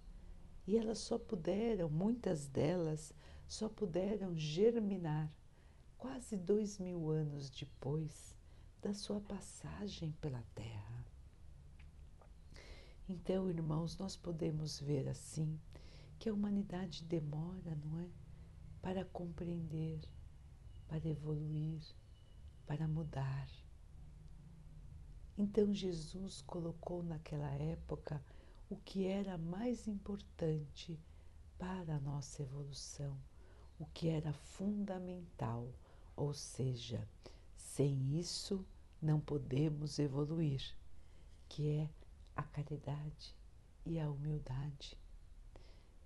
e 0.67 0.77
elas 0.77 0.97
só 0.97 1.17
puderam, 1.17 1.89
muitas 1.89 2.45
delas, 2.45 3.13
só 3.47 3.69
puderam 3.69 4.35
germinar 4.35 5.33
quase 5.97 6.35
dois 6.35 6.77
mil 6.77 7.09
anos 7.09 7.49
depois 7.49 8.35
da 8.81 8.93
sua 8.93 9.21
passagem 9.21 10.11
pela 10.19 10.43
Terra. 10.53 11.05
Então, 13.07 13.49
irmãos, 13.49 13.97
nós 13.97 14.17
podemos 14.17 14.77
ver 14.77 15.07
assim 15.07 15.57
que 16.19 16.27
a 16.27 16.33
humanidade 16.33 17.05
demora, 17.05 17.77
não 17.81 17.97
é? 18.01 18.09
Para 18.81 19.05
compreender, 19.05 20.01
para 20.91 21.07
evoluir, 21.07 21.81
para 22.67 22.85
mudar. 22.85 23.47
Então, 25.37 25.73
Jesus 25.73 26.41
colocou 26.41 27.01
naquela 27.01 27.49
época 27.49 28.21
o 28.69 28.75
que 28.75 29.07
era 29.07 29.37
mais 29.37 29.87
importante 29.87 30.99
para 31.57 31.95
a 31.95 31.99
nossa 32.01 32.41
evolução, 32.41 33.17
o 33.79 33.85
que 33.85 34.09
era 34.09 34.33
fundamental, 34.33 35.73
ou 36.13 36.33
seja, 36.33 37.07
sem 37.55 38.19
isso 38.19 38.65
não 39.01 39.21
podemos 39.21 39.97
evoluir, 39.97 40.75
que 41.47 41.69
é 41.69 41.89
a 42.35 42.43
caridade 42.43 43.33
e 43.85 43.97
a 43.97 44.11
humildade. 44.11 44.97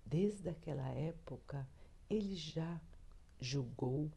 Desde 0.06 0.48
aquela 0.48 0.88
época, 0.90 1.68
ele 2.08 2.36
já 2.36 2.80
julgou 3.42 4.12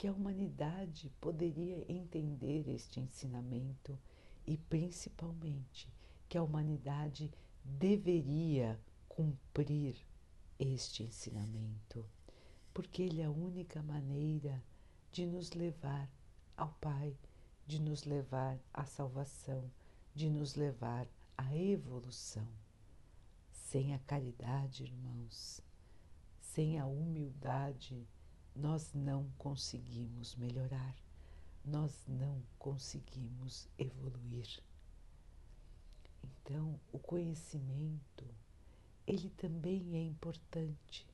que 0.00 0.08
a 0.08 0.12
humanidade 0.14 1.12
poderia 1.20 1.84
entender 1.86 2.66
este 2.70 3.00
ensinamento 3.00 3.98
e, 4.46 4.56
principalmente, 4.56 5.92
que 6.26 6.38
a 6.38 6.42
humanidade 6.42 7.30
deveria 7.62 8.80
cumprir 9.06 9.94
este 10.58 11.02
ensinamento, 11.02 12.02
porque 12.72 13.02
ele 13.02 13.20
é 13.20 13.26
a 13.26 13.30
única 13.30 13.82
maneira 13.82 14.64
de 15.12 15.26
nos 15.26 15.52
levar 15.52 16.10
ao 16.56 16.70
Pai, 16.80 17.14
de 17.66 17.78
nos 17.78 18.04
levar 18.04 18.58
à 18.72 18.86
salvação, 18.86 19.70
de 20.14 20.30
nos 20.30 20.54
levar 20.54 21.06
à 21.36 21.54
evolução. 21.54 22.48
Sem 23.52 23.94
a 23.94 23.98
caridade, 23.98 24.82
irmãos, 24.82 25.60
sem 26.40 26.78
a 26.78 26.86
humildade, 26.86 28.08
nós 28.54 28.92
não 28.94 29.28
conseguimos 29.38 30.34
melhorar, 30.36 30.94
nós 31.64 32.04
não 32.06 32.42
conseguimos 32.58 33.68
evoluir. 33.78 34.62
Então, 36.22 36.80
o 36.92 36.98
conhecimento, 36.98 38.24
ele 39.06 39.30
também 39.30 39.96
é 39.96 40.02
importante, 40.02 41.06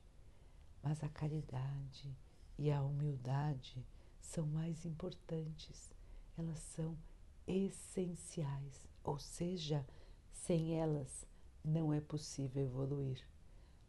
mas 0.81 1.03
a 1.03 1.09
caridade 1.09 2.15
e 2.57 2.71
a 2.71 2.81
humildade 2.81 3.85
são 4.19 4.45
mais 4.45 4.85
importantes, 4.85 5.93
elas 6.37 6.59
são 6.59 6.97
essenciais, 7.45 8.87
ou 9.03 9.17
seja, 9.17 9.85
sem 10.31 10.73
elas 10.79 11.25
não 11.63 11.93
é 11.93 11.99
possível 11.99 12.63
evoluir, 12.63 13.21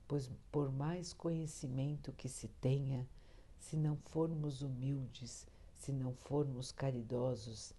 pois 0.07 0.31
por 0.51 0.73
mais 0.73 1.13
conhecimento 1.13 2.13
que 2.13 2.29
se 2.29 2.49
tenha, 2.49 3.09
se 3.69 3.77
não 3.77 3.99
formos 3.99 4.63
humildes, 4.63 5.47
se 5.77 5.93
não 5.93 6.15
formos 6.15 6.73
caridosos, 6.73 7.75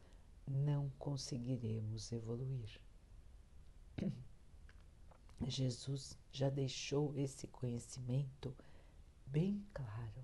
não 0.45 0.88
conseguiremos 0.99 2.12
evoluir. 2.12 2.80
Jesus 5.47 6.15
já 6.32 6.47
deixou 6.47 7.15
esse 7.15 7.47
conhecimento 7.47 8.56
bem 9.25 9.65
claro 9.73 10.23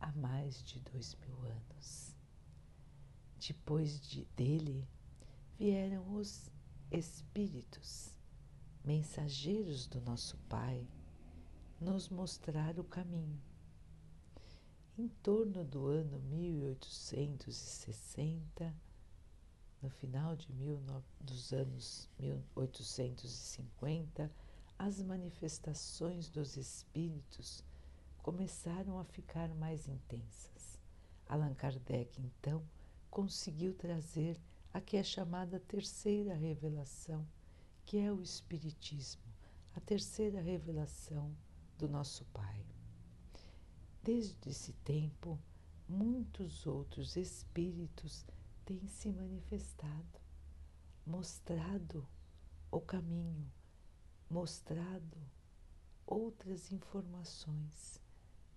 há 0.00 0.10
mais 0.12 0.62
de 0.62 0.80
dois 0.80 1.14
mil 1.16 1.44
anos. 1.44 2.16
Depois 3.38 4.00
de, 4.00 4.24
dele 4.34 4.88
vieram 5.58 6.10
os 6.14 6.50
Espíritos, 6.90 8.16
mensageiros 8.82 9.86
do 9.86 10.00
nosso 10.00 10.38
Pai, 10.48 10.88
nos 11.78 12.08
mostrar 12.08 12.78
o 12.78 12.84
caminho. 12.84 13.49
Em 15.00 15.08
torno 15.22 15.64
do 15.64 15.86
ano 15.86 16.20
1860, 16.28 18.74
no 19.80 19.88
final 19.88 20.36
de 20.36 20.52
mil, 20.52 20.78
dos 21.18 21.54
anos 21.54 22.06
1850, 22.18 24.30
as 24.78 25.02
manifestações 25.02 26.28
dos 26.28 26.58
espíritos 26.58 27.64
começaram 28.18 28.98
a 28.98 29.04
ficar 29.06 29.48
mais 29.54 29.88
intensas. 29.88 30.78
Allan 31.26 31.54
Kardec, 31.54 32.20
então, 32.20 32.62
conseguiu 33.10 33.72
trazer 33.72 34.38
a 34.70 34.82
que 34.82 34.98
é 34.98 35.02
chamada 35.02 35.58
terceira 35.60 36.34
revelação, 36.34 37.26
que 37.86 37.96
é 37.96 38.12
o 38.12 38.20
Espiritismo, 38.20 39.32
a 39.74 39.80
terceira 39.80 40.42
revelação 40.42 41.34
do 41.78 41.88
nosso 41.88 42.26
Pai. 42.34 42.66
Desde 44.02 44.48
esse 44.48 44.72
tempo, 44.84 45.38
muitos 45.88 46.66
outros 46.66 47.16
espíritos 47.16 48.24
têm 48.64 48.86
se 48.86 49.12
manifestado, 49.12 50.20
mostrado 51.06 52.06
o 52.70 52.80
caminho, 52.80 53.50
mostrado 54.30 55.18
outras 56.06 56.72
informações 56.72 58.00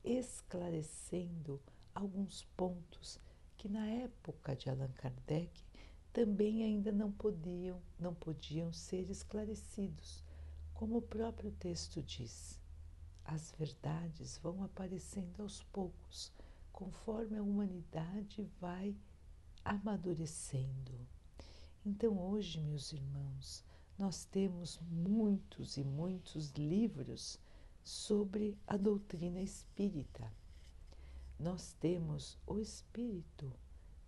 esclarecendo 0.04 1.62
alguns 1.96 2.44
pontos 2.58 3.20
que 3.58 3.70
na 3.70 3.86
época 3.88 4.56
de 4.56 4.70
Allan 4.70 4.92
Kardec 4.94 5.64
também 6.12 6.64
ainda 6.64 6.92
não 6.92 7.12
podiam, 7.12 7.82
não 8.00 8.14
podiam 8.14 8.72
ser 8.74 9.10
esclarecidos, 9.10 10.24
como 10.74 10.98
o 10.98 11.02
próprio 11.02 11.52
texto 11.52 12.02
diz. 12.02 12.63
As 13.26 13.52
verdades 13.58 14.38
vão 14.38 14.64
aparecendo 14.64 15.42
aos 15.42 15.64
poucos, 15.64 16.32
conforme 16.72 17.38
a 17.38 17.44
humanidade 17.44 18.44
vai 18.60 18.96
amadurecendo. 19.64 21.08
Então, 21.86 22.20
hoje, 22.20 22.60
meus 22.60 22.92
irmãos, 22.92 23.64
nós 23.98 24.26
temos 24.26 24.80
muitos 24.90 25.78
e 25.78 25.84
muitos 25.84 26.52
livros 26.52 27.40
sobre 27.84 28.58
a 28.66 28.78
doutrina 28.78 29.42
espírita. 29.42 30.32
Nós 31.40 31.74
temos 31.74 32.38
o 32.48 32.58
Espírito 32.58 33.52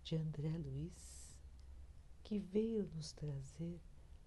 de 0.02 0.16
André 0.16 0.56
Luiz, 0.56 1.36
que 2.24 2.38
veio 2.38 2.88
nos 2.94 3.12
trazer 3.12 3.80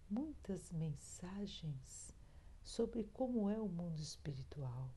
muitas 0.09 0.71
mensagens 0.71 2.13
sobre 2.69 3.03
como 3.05 3.49
é 3.49 3.59
o 3.59 3.67
mundo 3.67 3.99
espiritual, 3.99 4.93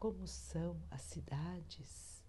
como 0.00 0.26
são 0.26 0.82
as 0.90 1.02
cidades, 1.02 2.24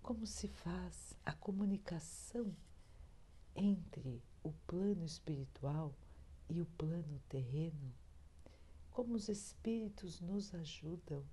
como 0.00 0.24
se 0.24 0.46
faz 0.46 1.18
a 1.26 1.32
comunicação 1.32 2.54
entre 3.56 4.22
o 4.40 4.52
plano 4.68 5.04
espiritual 5.04 5.92
e 6.48 6.60
o 6.60 6.66
plano 6.78 7.20
terreno. 7.28 7.92
Como 8.92 9.14
os 9.14 9.28
Espíritos 9.28 10.20
nos 10.20 10.54
ajudam. 10.54 11.24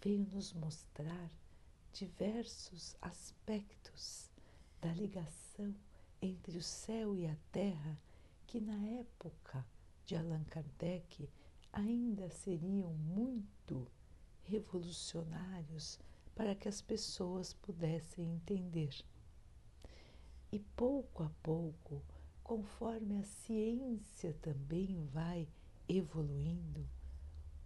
Veio 0.00 0.24
nos 0.26 0.52
mostrar 0.52 1.32
diversos 1.92 2.94
aspectos 3.02 4.30
da 4.80 4.92
ligação 4.92 5.74
entre 6.22 6.56
o 6.56 6.62
céu 6.62 7.16
e 7.16 7.26
a 7.26 7.36
terra 7.50 7.98
que 8.50 8.60
na 8.60 8.84
época 8.98 9.64
de 10.04 10.16
Allan 10.16 10.42
Kardec 10.42 11.30
ainda 11.72 12.28
seriam 12.30 12.92
muito 12.94 13.86
revolucionários 14.42 16.00
para 16.34 16.56
que 16.56 16.68
as 16.68 16.82
pessoas 16.82 17.54
pudessem 17.54 18.24
entender. 18.28 19.04
E 20.50 20.58
pouco 20.58 21.22
a 21.22 21.30
pouco 21.44 22.02
conforme 22.42 23.18
a 23.18 23.22
ciência 23.22 24.34
também 24.42 25.06
vai 25.12 25.46
evoluindo, 25.88 26.84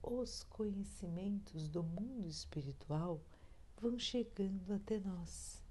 os 0.03 0.43
conhecimentos 0.43 1.67
do 1.67 1.83
mundo 1.83 2.29
espiritual 2.29 3.23
vão 3.81 3.99
chegando 3.99 4.71
até 4.75 5.01
nós. 5.01 5.65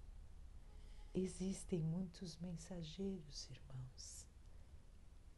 Existem 1.14 1.84
muitos 1.84 2.36
mensageiros, 2.38 3.48
irmãos, 3.52 4.23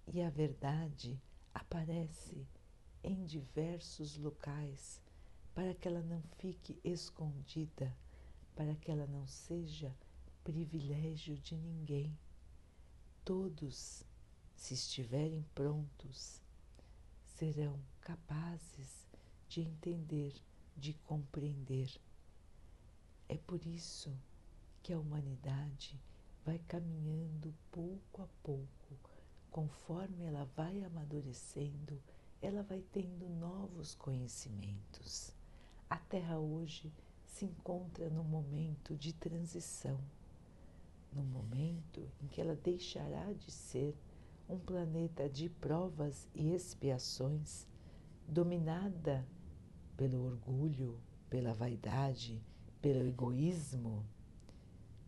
e 0.07 0.21
a 0.21 0.29
verdade 0.29 1.19
aparece 1.53 2.47
em 3.03 3.23
diversos 3.25 4.17
locais 4.17 5.01
para 5.53 5.73
que 5.73 5.87
ela 5.87 6.01
não 6.01 6.21
fique 6.37 6.79
escondida, 6.83 7.95
para 8.55 8.75
que 8.75 8.91
ela 8.91 9.07
não 9.07 9.25
seja 9.27 9.95
privilégio 10.43 11.37
de 11.37 11.55
ninguém 11.55 12.15
todos, 13.25 14.03
se 14.55 14.75
estiverem 14.75 15.43
prontos, 15.55 16.39
serão 17.25 17.79
capazes 17.99 19.07
de 19.49 19.61
entender, 19.61 20.33
de 20.77 20.93
compreender. 20.93 21.89
É 23.27 23.35
por 23.35 23.65
isso 23.65 24.15
que 24.83 24.93
a 24.93 24.99
humanidade 24.99 25.99
vai 26.45 26.59
caminhando 26.67 27.51
pouco 27.71 28.21
a 28.21 28.27
pouco, 28.43 28.99
conforme 29.55 30.25
ela 30.25 30.43
vai 30.53 30.83
amadurecendo, 30.83 31.97
ela 32.41 32.61
vai 32.61 32.83
tendo 32.91 33.29
novos 33.29 33.95
conhecimentos. 33.95 35.33
A 35.89 35.95
Terra 35.95 36.37
hoje 36.37 36.91
se 37.25 37.45
encontra 37.45 38.09
num 38.09 38.25
momento 38.25 38.97
de 38.97 39.13
transição 39.13 39.97
no 41.13 41.23
momento 41.23 42.05
em 42.21 42.27
que 42.27 42.41
ela 42.41 42.53
deixará 42.53 43.31
de 43.31 43.49
ser 43.49 43.95
um 44.49 44.59
planeta 44.59 45.29
de 45.29 45.47
provas 45.47 46.27
e 46.35 46.53
expiações, 46.53 47.65
dominada 48.27 49.25
pelo 49.95 50.25
orgulho, 50.25 50.99
pela 51.29 51.53
vaidade, 51.53 52.43
pelo 52.81 53.07
egoísmo, 53.07 54.05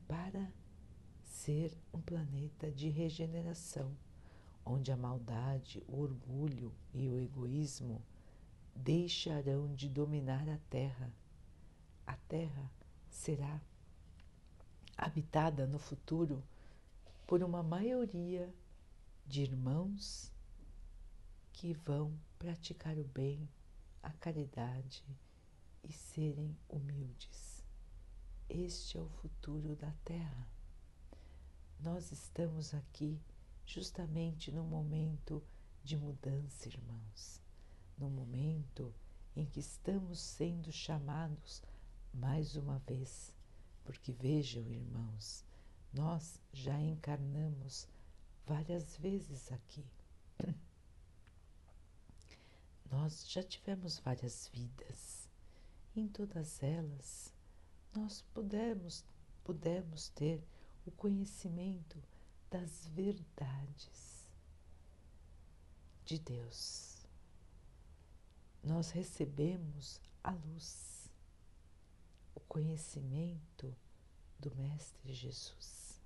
para 0.08 0.50
ser 1.26 1.78
um 1.94 2.00
planeta 2.00 2.72
de 2.72 2.88
regeneração, 2.88 3.92
onde 4.68 4.92
a 4.92 4.98
maldade, 4.98 5.82
o 5.88 6.00
orgulho 6.02 6.74
e 6.94 7.08
o 7.08 7.20
egoísmo 7.20 8.04
deixarão 8.76 9.74
de 9.74 9.88
dominar 9.88 10.48
a 10.50 10.58
Terra. 10.70 11.12
A 12.06 12.16
Terra 12.28 12.70
será 13.10 13.62
habitada 14.98 15.66
no 15.66 15.80
futuro 15.80 16.44
por 17.26 17.42
uma 17.44 17.64
maioria 17.64 18.54
de 19.26 19.42
irmãos 19.42 20.32
que 21.54 21.74
vão 21.74 22.14
praticar 22.38 22.98
o 22.98 23.04
bem, 23.04 23.50
a 24.04 24.12
caridade 24.12 25.04
e 25.84 25.92
serem 25.92 26.56
humildes. 26.70 27.64
Este 28.50 28.98
é 28.98 29.02
o 29.02 29.10
futuro 29.10 29.76
da 29.76 29.92
Terra. 30.06 30.48
Nós 31.80 32.12
estamos 32.12 32.74
aqui 32.74 33.20
justamente 33.68 34.50
no 34.50 34.64
momento 34.64 35.44
de 35.84 35.98
mudança, 35.98 36.70
irmãos, 36.70 37.42
no 37.98 38.10
momento 38.10 38.96
em 39.36 39.46
que 39.46 39.60
estamos 39.60 40.20
sendo 40.20 40.72
chamados 40.72 41.62
mais 42.14 42.56
uma 42.56 42.80
vez, 42.80 43.36
porque 43.84 44.14
vejam, 44.14 44.64
irmãos, 44.72 45.46
nós 45.94 46.42
já 46.54 46.82
encarnamos 46.82 47.88
várias 48.46 48.96
vezes 48.98 49.52
aqui. 49.52 49.86
Nós 52.90 53.30
já 53.30 53.44
tivemos 53.44 54.00
várias 54.00 54.48
vidas. 54.48 55.28
Em 55.94 56.08
todas 56.08 56.64
elas, 56.64 57.34
nós 57.94 58.22
pudemos, 58.34 59.04
pudemos 59.44 60.08
ter 60.10 60.42
o 60.86 60.92
conhecimento 60.92 62.02
das 62.50 62.88
verdades 62.88 64.28
de 66.06 66.18
Deus. 66.20 67.06
Nós 68.64 68.92
recebemos 68.92 70.02
a 70.24 70.32
luz, 70.32 71.10
o 72.34 72.40
conhecimento 72.42 73.76
do 74.40 74.54
Mestre 74.56 75.14
Jesus. 75.14 76.02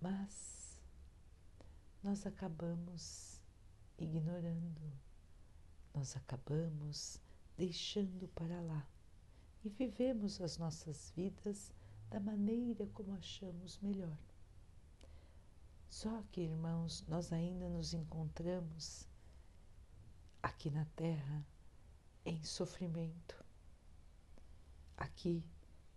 Mas 0.00 0.80
nós 2.02 2.26
acabamos 2.26 3.40
ignorando, 3.98 4.92
nós 5.94 6.16
acabamos 6.16 7.20
deixando 7.56 8.28
para 8.28 8.60
lá 8.60 8.86
e 9.64 9.68
vivemos 9.68 10.40
as 10.40 10.58
nossas 10.58 11.10
vidas 11.16 11.72
da 12.10 12.20
maneira 12.20 12.86
como 12.94 13.14
achamos 13.14 13.78
melhor. 13.80 14.16
Só 15.88 16.22
que, 16.30 16.40
irmãos, 16.40 17.04
nós 17.08 17.32
ainda 17.32 17.68
nos 17.68 17.94
encontramos 17.94 19.08
aqui 20.42 20.70
na 20.70 20.84
Terra 20.96 21.46
em 22.24 22.42
sofrimento. 22.42 23.44
Aqui 24.96 25.44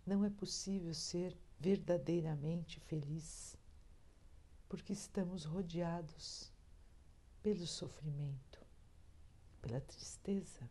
não 0.06 0.24
é 0.24 0.30
possível 0.30 0.94
ser 0.94 1.36
verdadeiramente 1.58 2.80
feliz, 2.80 3.56
porque 4.68 4.92
estamos 4.92 5.44
rodeados 5.44 6.52
pelo 7.42 7.66
sofrimento, 7.66 8.64
pela 9.60 9.80
tristeza, 9.80 10.68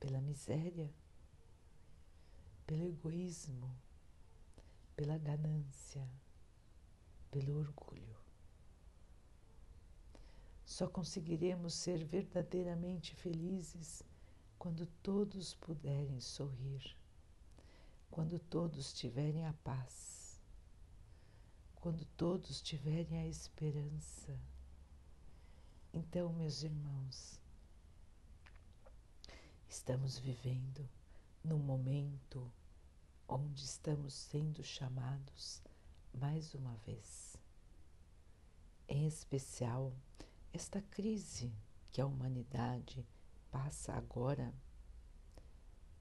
pela 0.00 0.20
miséria 0.20 0.92
pelo 2.72 2.88
egoísmo, 2.88 3.70
pela 4.96 5.18
ganância, 5.18 6.08
pelo 7.32 7.58
orgulho. 7.58 8.16
Só 10.64 10.86
conseguiremos 10.86 11.72
ser 11.74 12.04
verdadeiramente 12.04 13.14
felizes 13.14 14.02
quando 14.58 14.86
todos 15.02 15.54
puderem 15.54 16.20
sorrir, 16.20 16.96
quando 18.10 18.38
todos 18.38 18.92
tiverem 18.92 19.46
a 19.46 19.52
paz, 19.64 20.40
quando 21.74 22.04
todos 22.16 22.60
tiverem 22.60 23.18
a 23.18 23.26
esperança. 23.26 24.38
Então, 25.92 26.32
meus 26.34 26.62
irmãos, 26.62 27.40
estamos 29.68 30.18
vivendo 30.18 30.88
num 31.42 31.58
momento 31.58 32.52
onde 33.26 33.64
estamos 33.64 34.12
sendo 34.12 34.62
chamados 34.62 35.62
mais 36.12 36.54
uma 36.54 36.74
vez. 36.86 37.21
Em 38.94 39.06
especial, 39.06 39.90
esta 40.52 40.82
crise 40.82 41.50
que 41.90 41.98
a 41.98 42.04
humanidade 42.04 43.08
passa 43.50 43.94
agora 43.94 44.52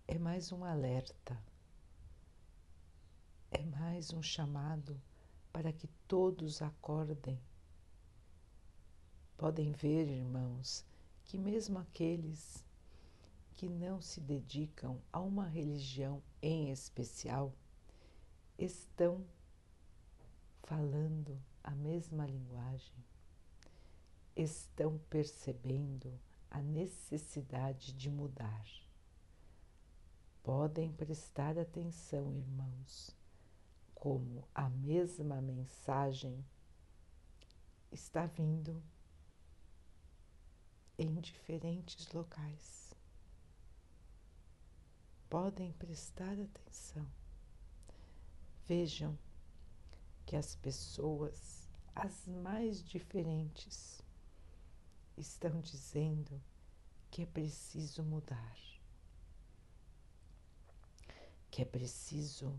é 0.05 0.19
mais 0.19 0.51
um 0.51 0.65
alerta, 0.65 1.41
é 3.49 3.63
mais 3.63 4.11
um 4.11 4.21
chamado 4.21 5.01
para 5.53 5.71
que 5.71 5.87
todos 6.05 6.61
acordem. 6.61 7.39
Podem 9.37 9.71
ver, 9.71 10.09
irmãos, 10.09 10.85
que 11.23 11.37
mesmo 11.37 11.79
aqueles 11.79 12.61
que 13.53 13.69
não 13.69 14.01
se 14.01 14.19
dedicam 14.19 15.01
a 15.13 15.21
uma 15.21 15.47
religião 15.47 16.21
em 16.41 16.71
especial 16.71 17.53
estão 18.57 19.25
falando 20.63 21.41
a 21.63 21.71
mesma 21.71 22.25
linguagem, 22.25 22.95
estão 24.35 24.97
percebendo 25.09 26.19
a 26.49 26.61
necessidade 26.61 27.93
de 27.93 28.09
mudar. 28.09 28.65
Podem 30.43 30.91
prestar 30.93 31.57
atenção, 31.57 32.31
irmãos, 32.33 33.15
como 33.93 34.47
a 34.55 34.69
mesma 34.69 35.41
mensagem 35.41 36.43
está 37.91 38.25
vindo 38.25 38.81
em 40.97 41.19
diferentes 41.19 42.11
locais 42.11 42.81
podem 45.31 45.71
prestar 45.71 46.33
atenção. 46.33 47.07
Vejam 48.67 49.17
que 50.31 50.37
as 50.37 50.55
pessoas, 50.55 51.67
as 51.93 52.25
mais 52.25 52.81
diferentes, 52.81 54.01
estão 55.17 55.59
dizendo 55.59 56.41
que 57.09 57.23
é 57.23 57.25
preciso 57.25 58.01
mudar, 58.01 58.57
que 61.49 61.61
é 61.61 61.65
preciso 61.65 62.57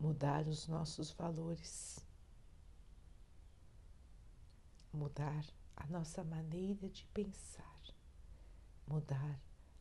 mudar 0.00 0.48
os 0.48 0.66
nossos 0.66 1.10
valores, 1.10 2.00
mudar 4.90 5.44
a 5.76 5.86
nossa 5.88 6.24
maneira 6.24 6.88
de 6.88 7.04
pensar, 7.08 7.82
mudar 8.86 9.38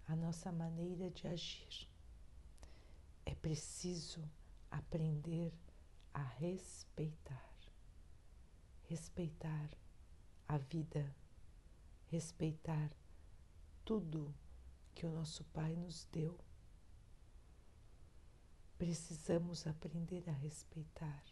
a 0.09 0.15
nossa 0.17 0.51
maneira 0.51 1.09
de 1.09 1.25
agir. 1.25 1.89
É 3.25 3.33
preciso 3.33 4.21
aprender 4.69 5.53
a 5.69 5.72
respeitar. 6.21 7.53
Respeitar 8.83 9.69
a 10.47 10.57
vida, 10.57 11.15
respeitar 12.07 12.91
tudo 13.83 14.33
que 14.93 15.05
o 15.05 15.11
nosso 15.11 15.43
Pai 15.45 15.75
nos 15.75 16.05
deu. 16.05 16.37
Precisamos 18.77 19.65
aprender 19.65 20.29
a 20.29 20.33
respeitar 20.33 21.23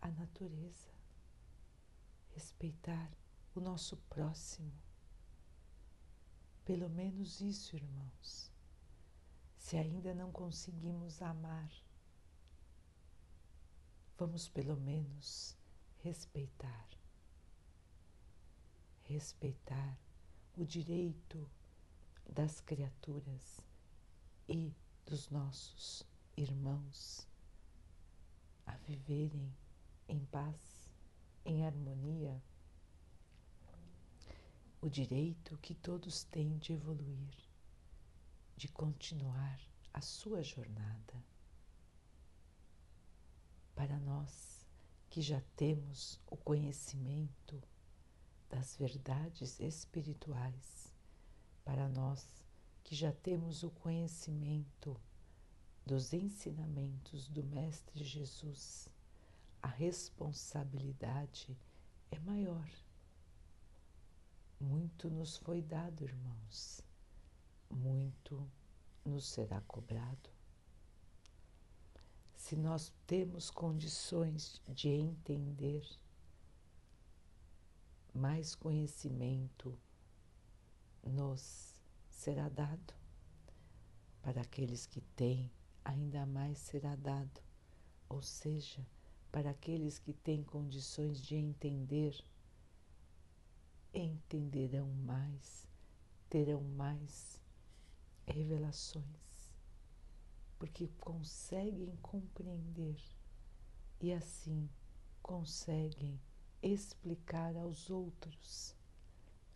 a 0.00 0.10
natureza, 0.10 0.90
respeitar 2.30 3.10
o 3.54 3.60
nosso 3.60 3.96
próximo. 4.08 4.72
Pelo 6.64 6.88
menos 6.88 7.40
isso, 7.40 7.76
irmãos 7.76 8.50
se 9.60 9.76
ainda 9.76 10.12
não 10.14 10.32
conseguimos 10.32 11.22
amar, 11.22 11.70
vamos 14.20 14.50
pelo 14.50 14.76
menos 14.76 15.56
respeitar. 16.04 16.88
Respeitar 19.04 19.98
o 20.54 20.62
direito 20.62 21.50
das 22.28 22.60
criaturas 22.60 23.64
e 24.46 24.74
dos 25.06 25.30
nossos 25.30 26.06
irmãos 26.36 27.26
a 28.66 28.76
viverem 28.76 29.50
em 30.06 30.22
paz, 30.26 30.90
em 31.42 31.64
harmonia, 31.64 32.42
o 34.82 34.90
direito 34.90 35.56
que 35.62 35.74
todos 35.74 36.24
têm 36.24 36.58
de 36.58 36.74
evoluir 36.74 37.38
de 38.54 38.68
continuar 38.68 39.58
a 39.94 40.02
sua 40.02 40.42
jornada. 40.42 41.24
Para 43.80 43.98
nós 44.00 44.62
que 45.08 45.22
já 45.22 45.40
temos 45.56 46.20
o 46.26 46.36
conhecimento 46.36 47.62
das 48.50 48.76
verdades 48.76 49.58
espirituais, 49.58 50.94
para 51.64 51.88
nós 51.88 52.44
que 52.84 52.94
já 52.94 53.10
temos 53.10 53.62
o 53.62 53.70
conhecimento 53.70 55.00
dos 55.86 56.12
ensinamentos 56.12 57.26
do 57.28 57.42
Mestre 57.42 58.04
Jesus, 58.04 58.86
a 59.62 59.68
responsabilidade 59.68 61.56
é 62.10 62.18
maior. 62.18 62.68
Muito 64.60 65.08
nos 65.08 65.38
foi 65.38 65.62
dado, 65.62 66.04
irmãos, 66.04 66.82
muito 67.70 68.46
nos 69.06 69.26
será 69.26 69.62
cobrado. 69.62 70.39
Se 72.40 72.56
nós 72.56 72.90
temos 73.06 73.50
condições 73.50 74.60
de 74.66 74.88
entender, 74.88 75.86
mais 78.14 78.54
conhecimento 78.54 79.78
nos 81.04 81.78
será 82.08 82.48
dado. 82.48 82.94
Para 84.22 84.40
aqueles 84.40 84.86
que 84.86 85.02
têm, 85.14 85.52
ainda 85.84 86.24
mais 86.24 86.58
será 86.58 86.96
dado. 86.96 87.42
Ou 88.08 88.22
seja, 88.22 88.84
para 89.30 89.50
aqueles 89.50 89.98
que 89.98 90.14
têm 90.14 90.42
condições 90.42 91.20
de 91.20 91.36
entender, 91.36 92.24
entenderão 93.92 94.88
mais, 94.88 95.68
terão 96.30 96.62
mais 96.62 97.38
revelações, 98.26 99.29
porque 100.60 100.88
conseguem 101.00 101.96
compreender 102.02 103.00
e 103.98 104.12
assim 104.12 104.68
conseguem 105.22 106.20
explicar 106.62 107.56
aos 107.56 107.88
outros 107.88 108.76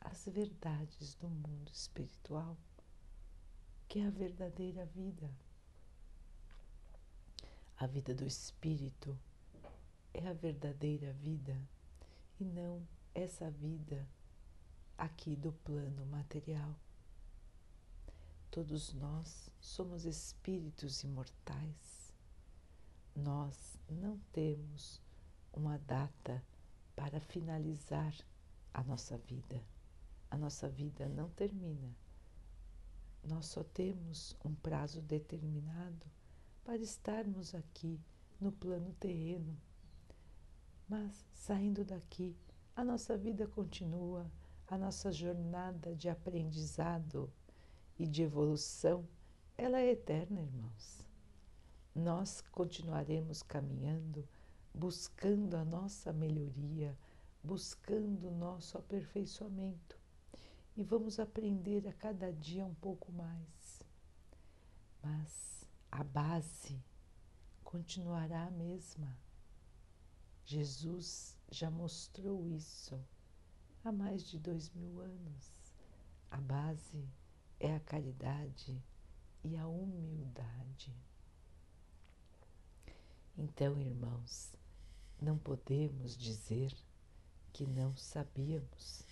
as 0.00 0.24
verdades 0.26 1.14
do 1.16 1.28
mundo 1.28 1.70
espiritual, 1.70 2.56
que 3.86 3.98
é 3.98 4.06
a 4.06 4.10
verdadeira 4.10 4.86
vida. 4.86 5.30
A 7.76 7.86
vida 7.86 8.14
do 8.14 8.26
espírito 8.26 9.18
é 10.14 10.26
a 10.26 10.32
verdadeira 10.32 11.12
vida 11.12 11.54
e 12.40 12.46
não 12.46 12.82
essa 13.14 13.50
vida 13.50 14.08
aqui 14.96 15.36
do 15.36 15.52
plano 15.52 16.06
material. 16.06 16.74
Todos 18.54 18.94
nós 18.94 19.50
somos 19.58 20.04
espíritos 20.04 21.02
imortais. 21.02 22.14
Nós 23.12 23.76
não 23.90 24.16
temos 24.30 25.02
uma 25.52 25.76
data 25.76 26.40
para 26.94 27.18
finalizar 27.18 28.14
a 28.72 28.80
nossa 28.84 29.18
vida. 29.18 29.60
A 30.30 30.36
nossa 30.36 30.68
vida 30.68 31.08
não 31.08 31.28
termina. 31.30 31.96
Nós 33.24 33.46
só 33.46 33.64
temos 33.64 34.36
um 34.44 34.54
prazo 34.54 35.02
determinado 35.02 36.06
para 36.62 36.76
estarmos 36.76 37.56
aqui 37.56 38.00
no 38.40 38.52
plano 38.52 38.92
terreno. 39.00 39.60
Mas 40.88 41.26
saindo 41.34 41.84
daqui, 41.84 42.36
a 42.76 42.84
nossa 42.84 43.18
vida 43.18 43.48
continua, 43.48 44.30
a 44.68 44.78
nossa 44.78 45.10
jornada 45.10 45.92
de 45.96 46.08
aprendizado 46.08 47.32
e 47.98 48.06
de 48.06 48.22
evolução, 48.22 49.06
ela 49.56 49.80
é 49.80 49.92
eterna, 49.92 50.40
irmãos. 50.40 51.04
Nós 51.94 52.40
continuaremos 52.52 53.42
caminhando, 53.42 54.28
buscando 54.74 55.56
a 55.56 55.64
nossa 55.64 56.12
melhoria, 56.12 56.98
buscando 57.42 58.28
o 58.28 58.34
nosso 58.34 58.76
aperfeiçoamento 58.76 59.96
e 60.76 60.82
vamos 60.82 61.20
aprender 61.20 61.86
a 61.86 61.92
cada 61.92 62.32
dia 62.32 62.64
um 62.64 62.74
pouco 62.74 63.12
mais. 63.12 63.82
Mas 65.00 65.64
a 65.90 66.02
base 66.02 66.82
continuará 67.62 68.46
a 68.46 68.50
mesma. 68.50 69.16
Jesus 70.44 71.38
já 71.50 71.70
mostrou 71.70 72.48
isso 72.48 73.00
há 73.84 73.92
mais 73.92 74.24
de 74.24 74.38
dois 74.38 74.70
mil 74.70 75.00
anos. 75.00 75.72
A 76.30 76.40
base 76.40 77.08
é 77.64 77.74
a 77.74 77.80
caridade 77.80 78.78
e 79.42 79.56
a 79.56 79.66
humildade. 79.66 80.94
Então, 83.38 83.80
irmãos, 83.80 84.52
não 85.20 85.38
podemos 85.38 86.14
dizer 86.14 86.76
que 87.54 87.66
não 87.66 87.96
sabíamos, 87.96 89.02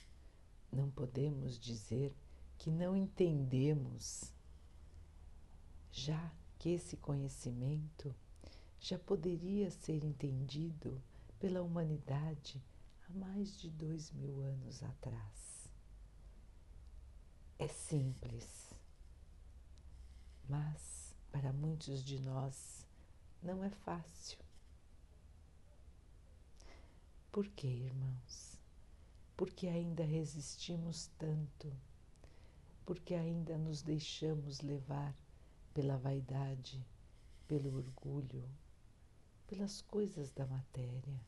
não 0.70 0.90
podemos 0.90 1.58
dizer 1.58 2.14
que 2.58 2.70
não 2.70 2.94
entendemos, 2.94 4.30
já 5.90 6.30
que 6.58 6.68
esse 6.74 6.98
conhecimento 6.98 8.14
já 8.78 8.98
poderia 8.98 9.70
ser 9.70 10.04
entendido 10.04 11.02
pela 11.40 11.62
humanidade 11.62 12.62
há 13.08 13.12
mais 13.14 13.58
de 13.58 13.70
dois 13.70 14.10
mil 14.10 14.42
anos 14.42 14.82
atrás. 14.82 15.51
É 17.58 17.68
simples, 17.68 18.74
mas 20.48 21.14
para 21.30 21.52
muitos 21.52 22.04
de 22.04 22.18
nós 22.18 22.86
não 23.42 23.62
é 23.62 23.70
fácil. 23.70 24.38
Por 27.30 27.48
que, 27.48 27.66
irmãos? 27.66 28.58
Porque 29.36 29.66
ainda 29.66 30.04
resistimos 30.04 31.10
tanto, 31.18 31.72
porque 32.84 33.14
ainda 33.14 33.56
nos 33.56 33.80
deixamos 33.82 34.60
levar 34.60 35.16
pela 35.72 35.96
vaidade, 35.96 36.84
pelo 37.48 37.76
orgulho, 37.76 38.46
pelas 39.46 39.80
coisas 39.82 40.30
da 40.30 40.46
matéria, 40.46 41.20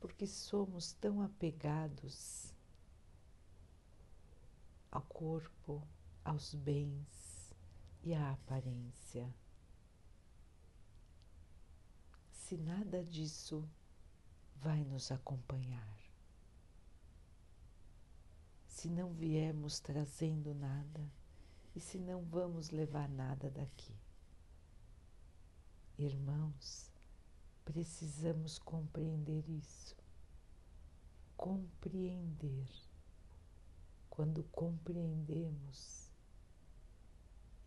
porque 0.00 0.26
somos 0.26 0.92
tão 0.94 1.22
apegados 1.22 2.51
ao 4.92 5.00
corpo, 5.00 5.82
aos 6.22 6.54
bens 6.54 7.54
e 8.02 8.12
à 8.12 8.32
aparência. 8.32 9.34
Se 12.30 12.58
nada 12.58 13.02
disso 13.02 13.66
vai 14.56 14.84
nos 14.84 15.10
acompanhar. 15.10 15.98
Se 18.66 18.90
não 18.90 19.14
viemos 19.14 19.80
trazendo 19.80 20.54
nada 20.54 21.10
e 21.74 21.80
se 21.80 21.98
não 21.98 22.22
vamos 22.24 22.68
levar 22.68 23.08
nada 23.08 23.50
daqui. 23.50 23.96
Irmãos, 25.96 26.90
precisamos 27.64 28.58
compreender 28.58 29.48
isso. 29.48 29.96
Compreender. 31.36 32.91
Quando 34.22 34.44
compreendemos, 34.52 36.08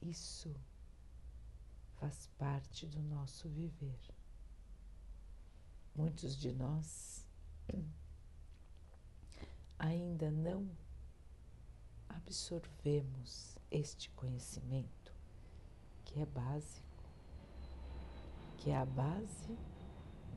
isso 0.01 0.55
faz 1.99 2.29
parte 2.37 2.87
do 2.87 3.01
nosso 3.01 3.49
viver. 3.49 3.99
Muitos 5.93 6.33
de 6.37 6.53
nós 6.53 7.27
ainda 9.77 10.31
não 10.31 10.71
absorvemos 12.07 13.57
este 13.69 14.09
conhecimento 14.11 15.13
que 16.05 16.21
é 16.21 16.25
básico, 16.25 17.03
que 18.59 18.69
é 18.69 18.77
a 18.77 18.85
base 18.85 19.57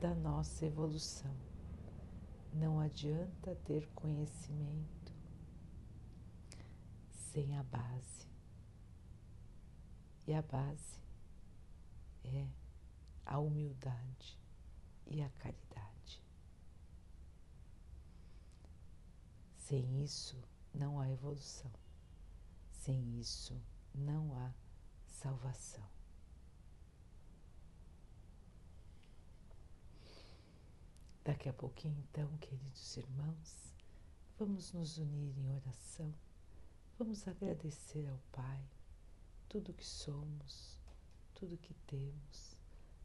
da 0.01 0.13
nossa 0.15 0.65
evolução. 0.65 1.33
Não 2.53 2.77
adianta 2.77 3.55
ter 3.63 3.87
conhecimento 3.95 4.98
sem 7.39 7.57
a 7.57 7.63
base. 7.63 8.27
E 10.27 10.33
a 10.33 10.41
base 10.41 10.99
é 12.25 12.49
a 13.25 13.39
humildade 13.39 14.37
e 15.07 15.21
a 15.21 15.29
caridade. 15.29 16.21
Sem 19.55 20.03
isso, 20.03 20.37
não 20.73 20.99
há 20.99 21.09
evolução. 21.09 21.71
Sem 22.71 23.17
isso, 23.17 23.57
não 23.95 24.35
há 24.35 24.53
salvação. 25.05 25.87
Daqui 31.23 31.47
a 31.47 31.53
pouquinho, 31.53 32.03
então, 32.09 32.37
queridos 32.39 32.97
irmãos, 32.97 33.73
vamos 34.37 34.73
nos 34.73 34.97
unir 34.97 35.37
em 35.37 35.49
oração, 35.51 36.13
vamos 36.99 37.25
agradecer 37.29 38.05
ao 38.09 38.19
Pai 38.29 38.61
tudo 39.47 39.73
que 39.73 39.85
somos, 39.85 40.77
tudo 41.33 41.57
que 41.57 41.73
temos. 41.87 42.57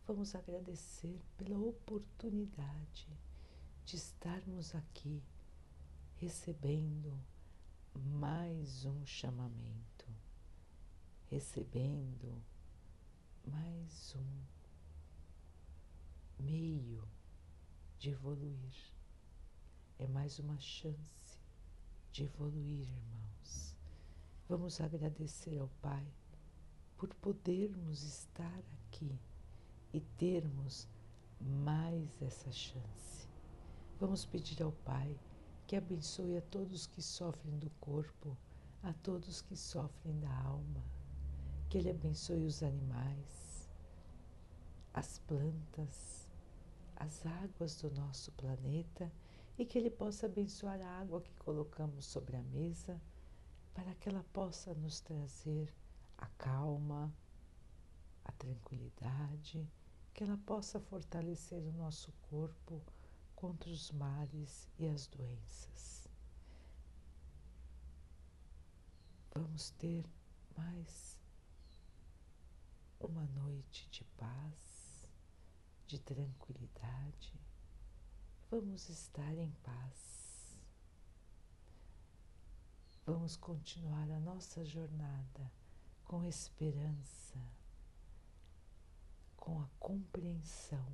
Vamos 0.05 0.35
agradecer 0.35 1.23
pela 1.37 1.57
oportunidade 1.57 3.07
de 3.85 3.95
estarmos 3.95 4.75
aqui 4.75 5.23
recebendo 6.17 7.17
mais 7.95 8.85
um 8.85 9.07
chamamento, 9.07 10.13
recebendo 11.27 12.43
mais 13.47 14.17
um 14.17 14.43
meio 16.43 17.09
de 18.01 18.11
evoluir. 18.11 18.75
É 20.01 20.09
mais 20.09 20.41
uma 20.41 20.59
chance 20.59 21.39
de 22.11 22.25
evoluir, 22.25 22.89
irmãos. 22.89 23.74
Vamos 24.47 24.79
agradecer 24.79 25.59
ao 25.59 25.71
Pai 25.81 26.07
por 26.99 27.09
podermos 27.15 28.03
estar 28.03 28.63
aqui 28.75 29.19
e 29.91 30.03
termos 30.03 30.87
mais 31.41 32.21
essa 32.21 32.53
chance. 32.53 33.27
Vamos 33.99 34.27
pedir 34.27 34.63
ao 34.63 34.71
Pai 34.71 35.19
que 35.67 35.75
abençoe 35.75 36.37
a 36.37 36.43
todos 36.43 36.87
que 36.87 37.01
sofrem 37.01 37.59
do 37.59 37.71
corpo, 37.81 38.37
a 38.83 38.93
todos 38.93 39.41
que 39.41 39.57
sofrem 39.57 40.21
da 40.21 40.37
alma, 40.43 40.85
que 41.71 41.79
Ele 41.79 41.89
abençoe 41.89 42.45
os 42.45 42.63
animais, 42.63 43.71
as 44.93 45.21
plantas, 45.21 46.29
as 46.97 47.25
águas 47.25 47.81
do 47.81 47.91
nosso 47.93 48.31
planeta 48.33 49.11
e 49.57 49.65
que 49.65 49.79
Ele 49.79 49.91
possa 49.91 50.27
abençoar 50.27 50.83
a 50.83 51.01
água 51.01 51.23
que 51.23 51.33
colocamos 51.37 52.05
sobre 52.05 52.37
a 52.37 52.43
mesa 52.43 53.01
para 53.75 53.95
que 53.97 54.09
ela 54.09 54.25
possa 54.33 54.72
nos 54.75 55.01
trazer 55.01 55.75
a 56.16 56.27
calma, 56.39 57.12
a 58.25 58.33
tranquilidade, 58.33 59.68
que 60.14 60.22
ela 60.22 60.39
possa 60.39 60.79
fortalecer 60.79 61.61
o 61.66 61.72
nosso 61.72 62.12
corpo 62.31 62.81
contra 63.35 63.68
os 63.68 63.91
males 63.91 64.68
e 64.79 64.87
as 64.87 65.09
doenças. 65.09 66.09
Vamos 69.35 69.70
ter 69.70 70.05
mais 70.57 71.18
uma 73.01 73.27
noite 73.27 73.89
de 73.91 74.05
paz, 74.16 75.09
de 75.89 75.99
tranquilidade. 75.99 77.35
Vamos 78.49 78.89
estar 78.89 79.37
em 79.37 79.51
paz. 79.64 80.24
Vamos 83.07 83.37
continuar 83.37 84.11
a 84.11 84.19
nossa 84.19 84.65
jornada 84.65 85.53
com 86.07 86.25
esperança, 86.25 87.39
com 89.37 89.61
a 89.61 89.69
compreensão 89.79 90.91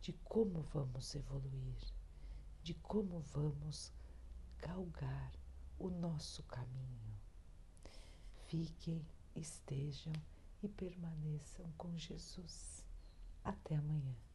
de 0.00 0.14
como 0.24 0.62
vamos 0.62 1.14
evoluir, 1.14 1.92
de 2.62 2.72
como 2.72 3.20
vamos 3.20 3.92
galgar 4.60 5.32
o 5.78 5.90
nosso 5.90 6.42
caminho. 6.44 7.14
Fiquem, 8.46 9.04
estejam 9.36 10.14
e 10.62 10.68
permaneçam 10.70 11.70
com 11.76 11.94
Jesus. 11.98 12.82
Até 13.44 13.76
amanhã. 13.76 14.29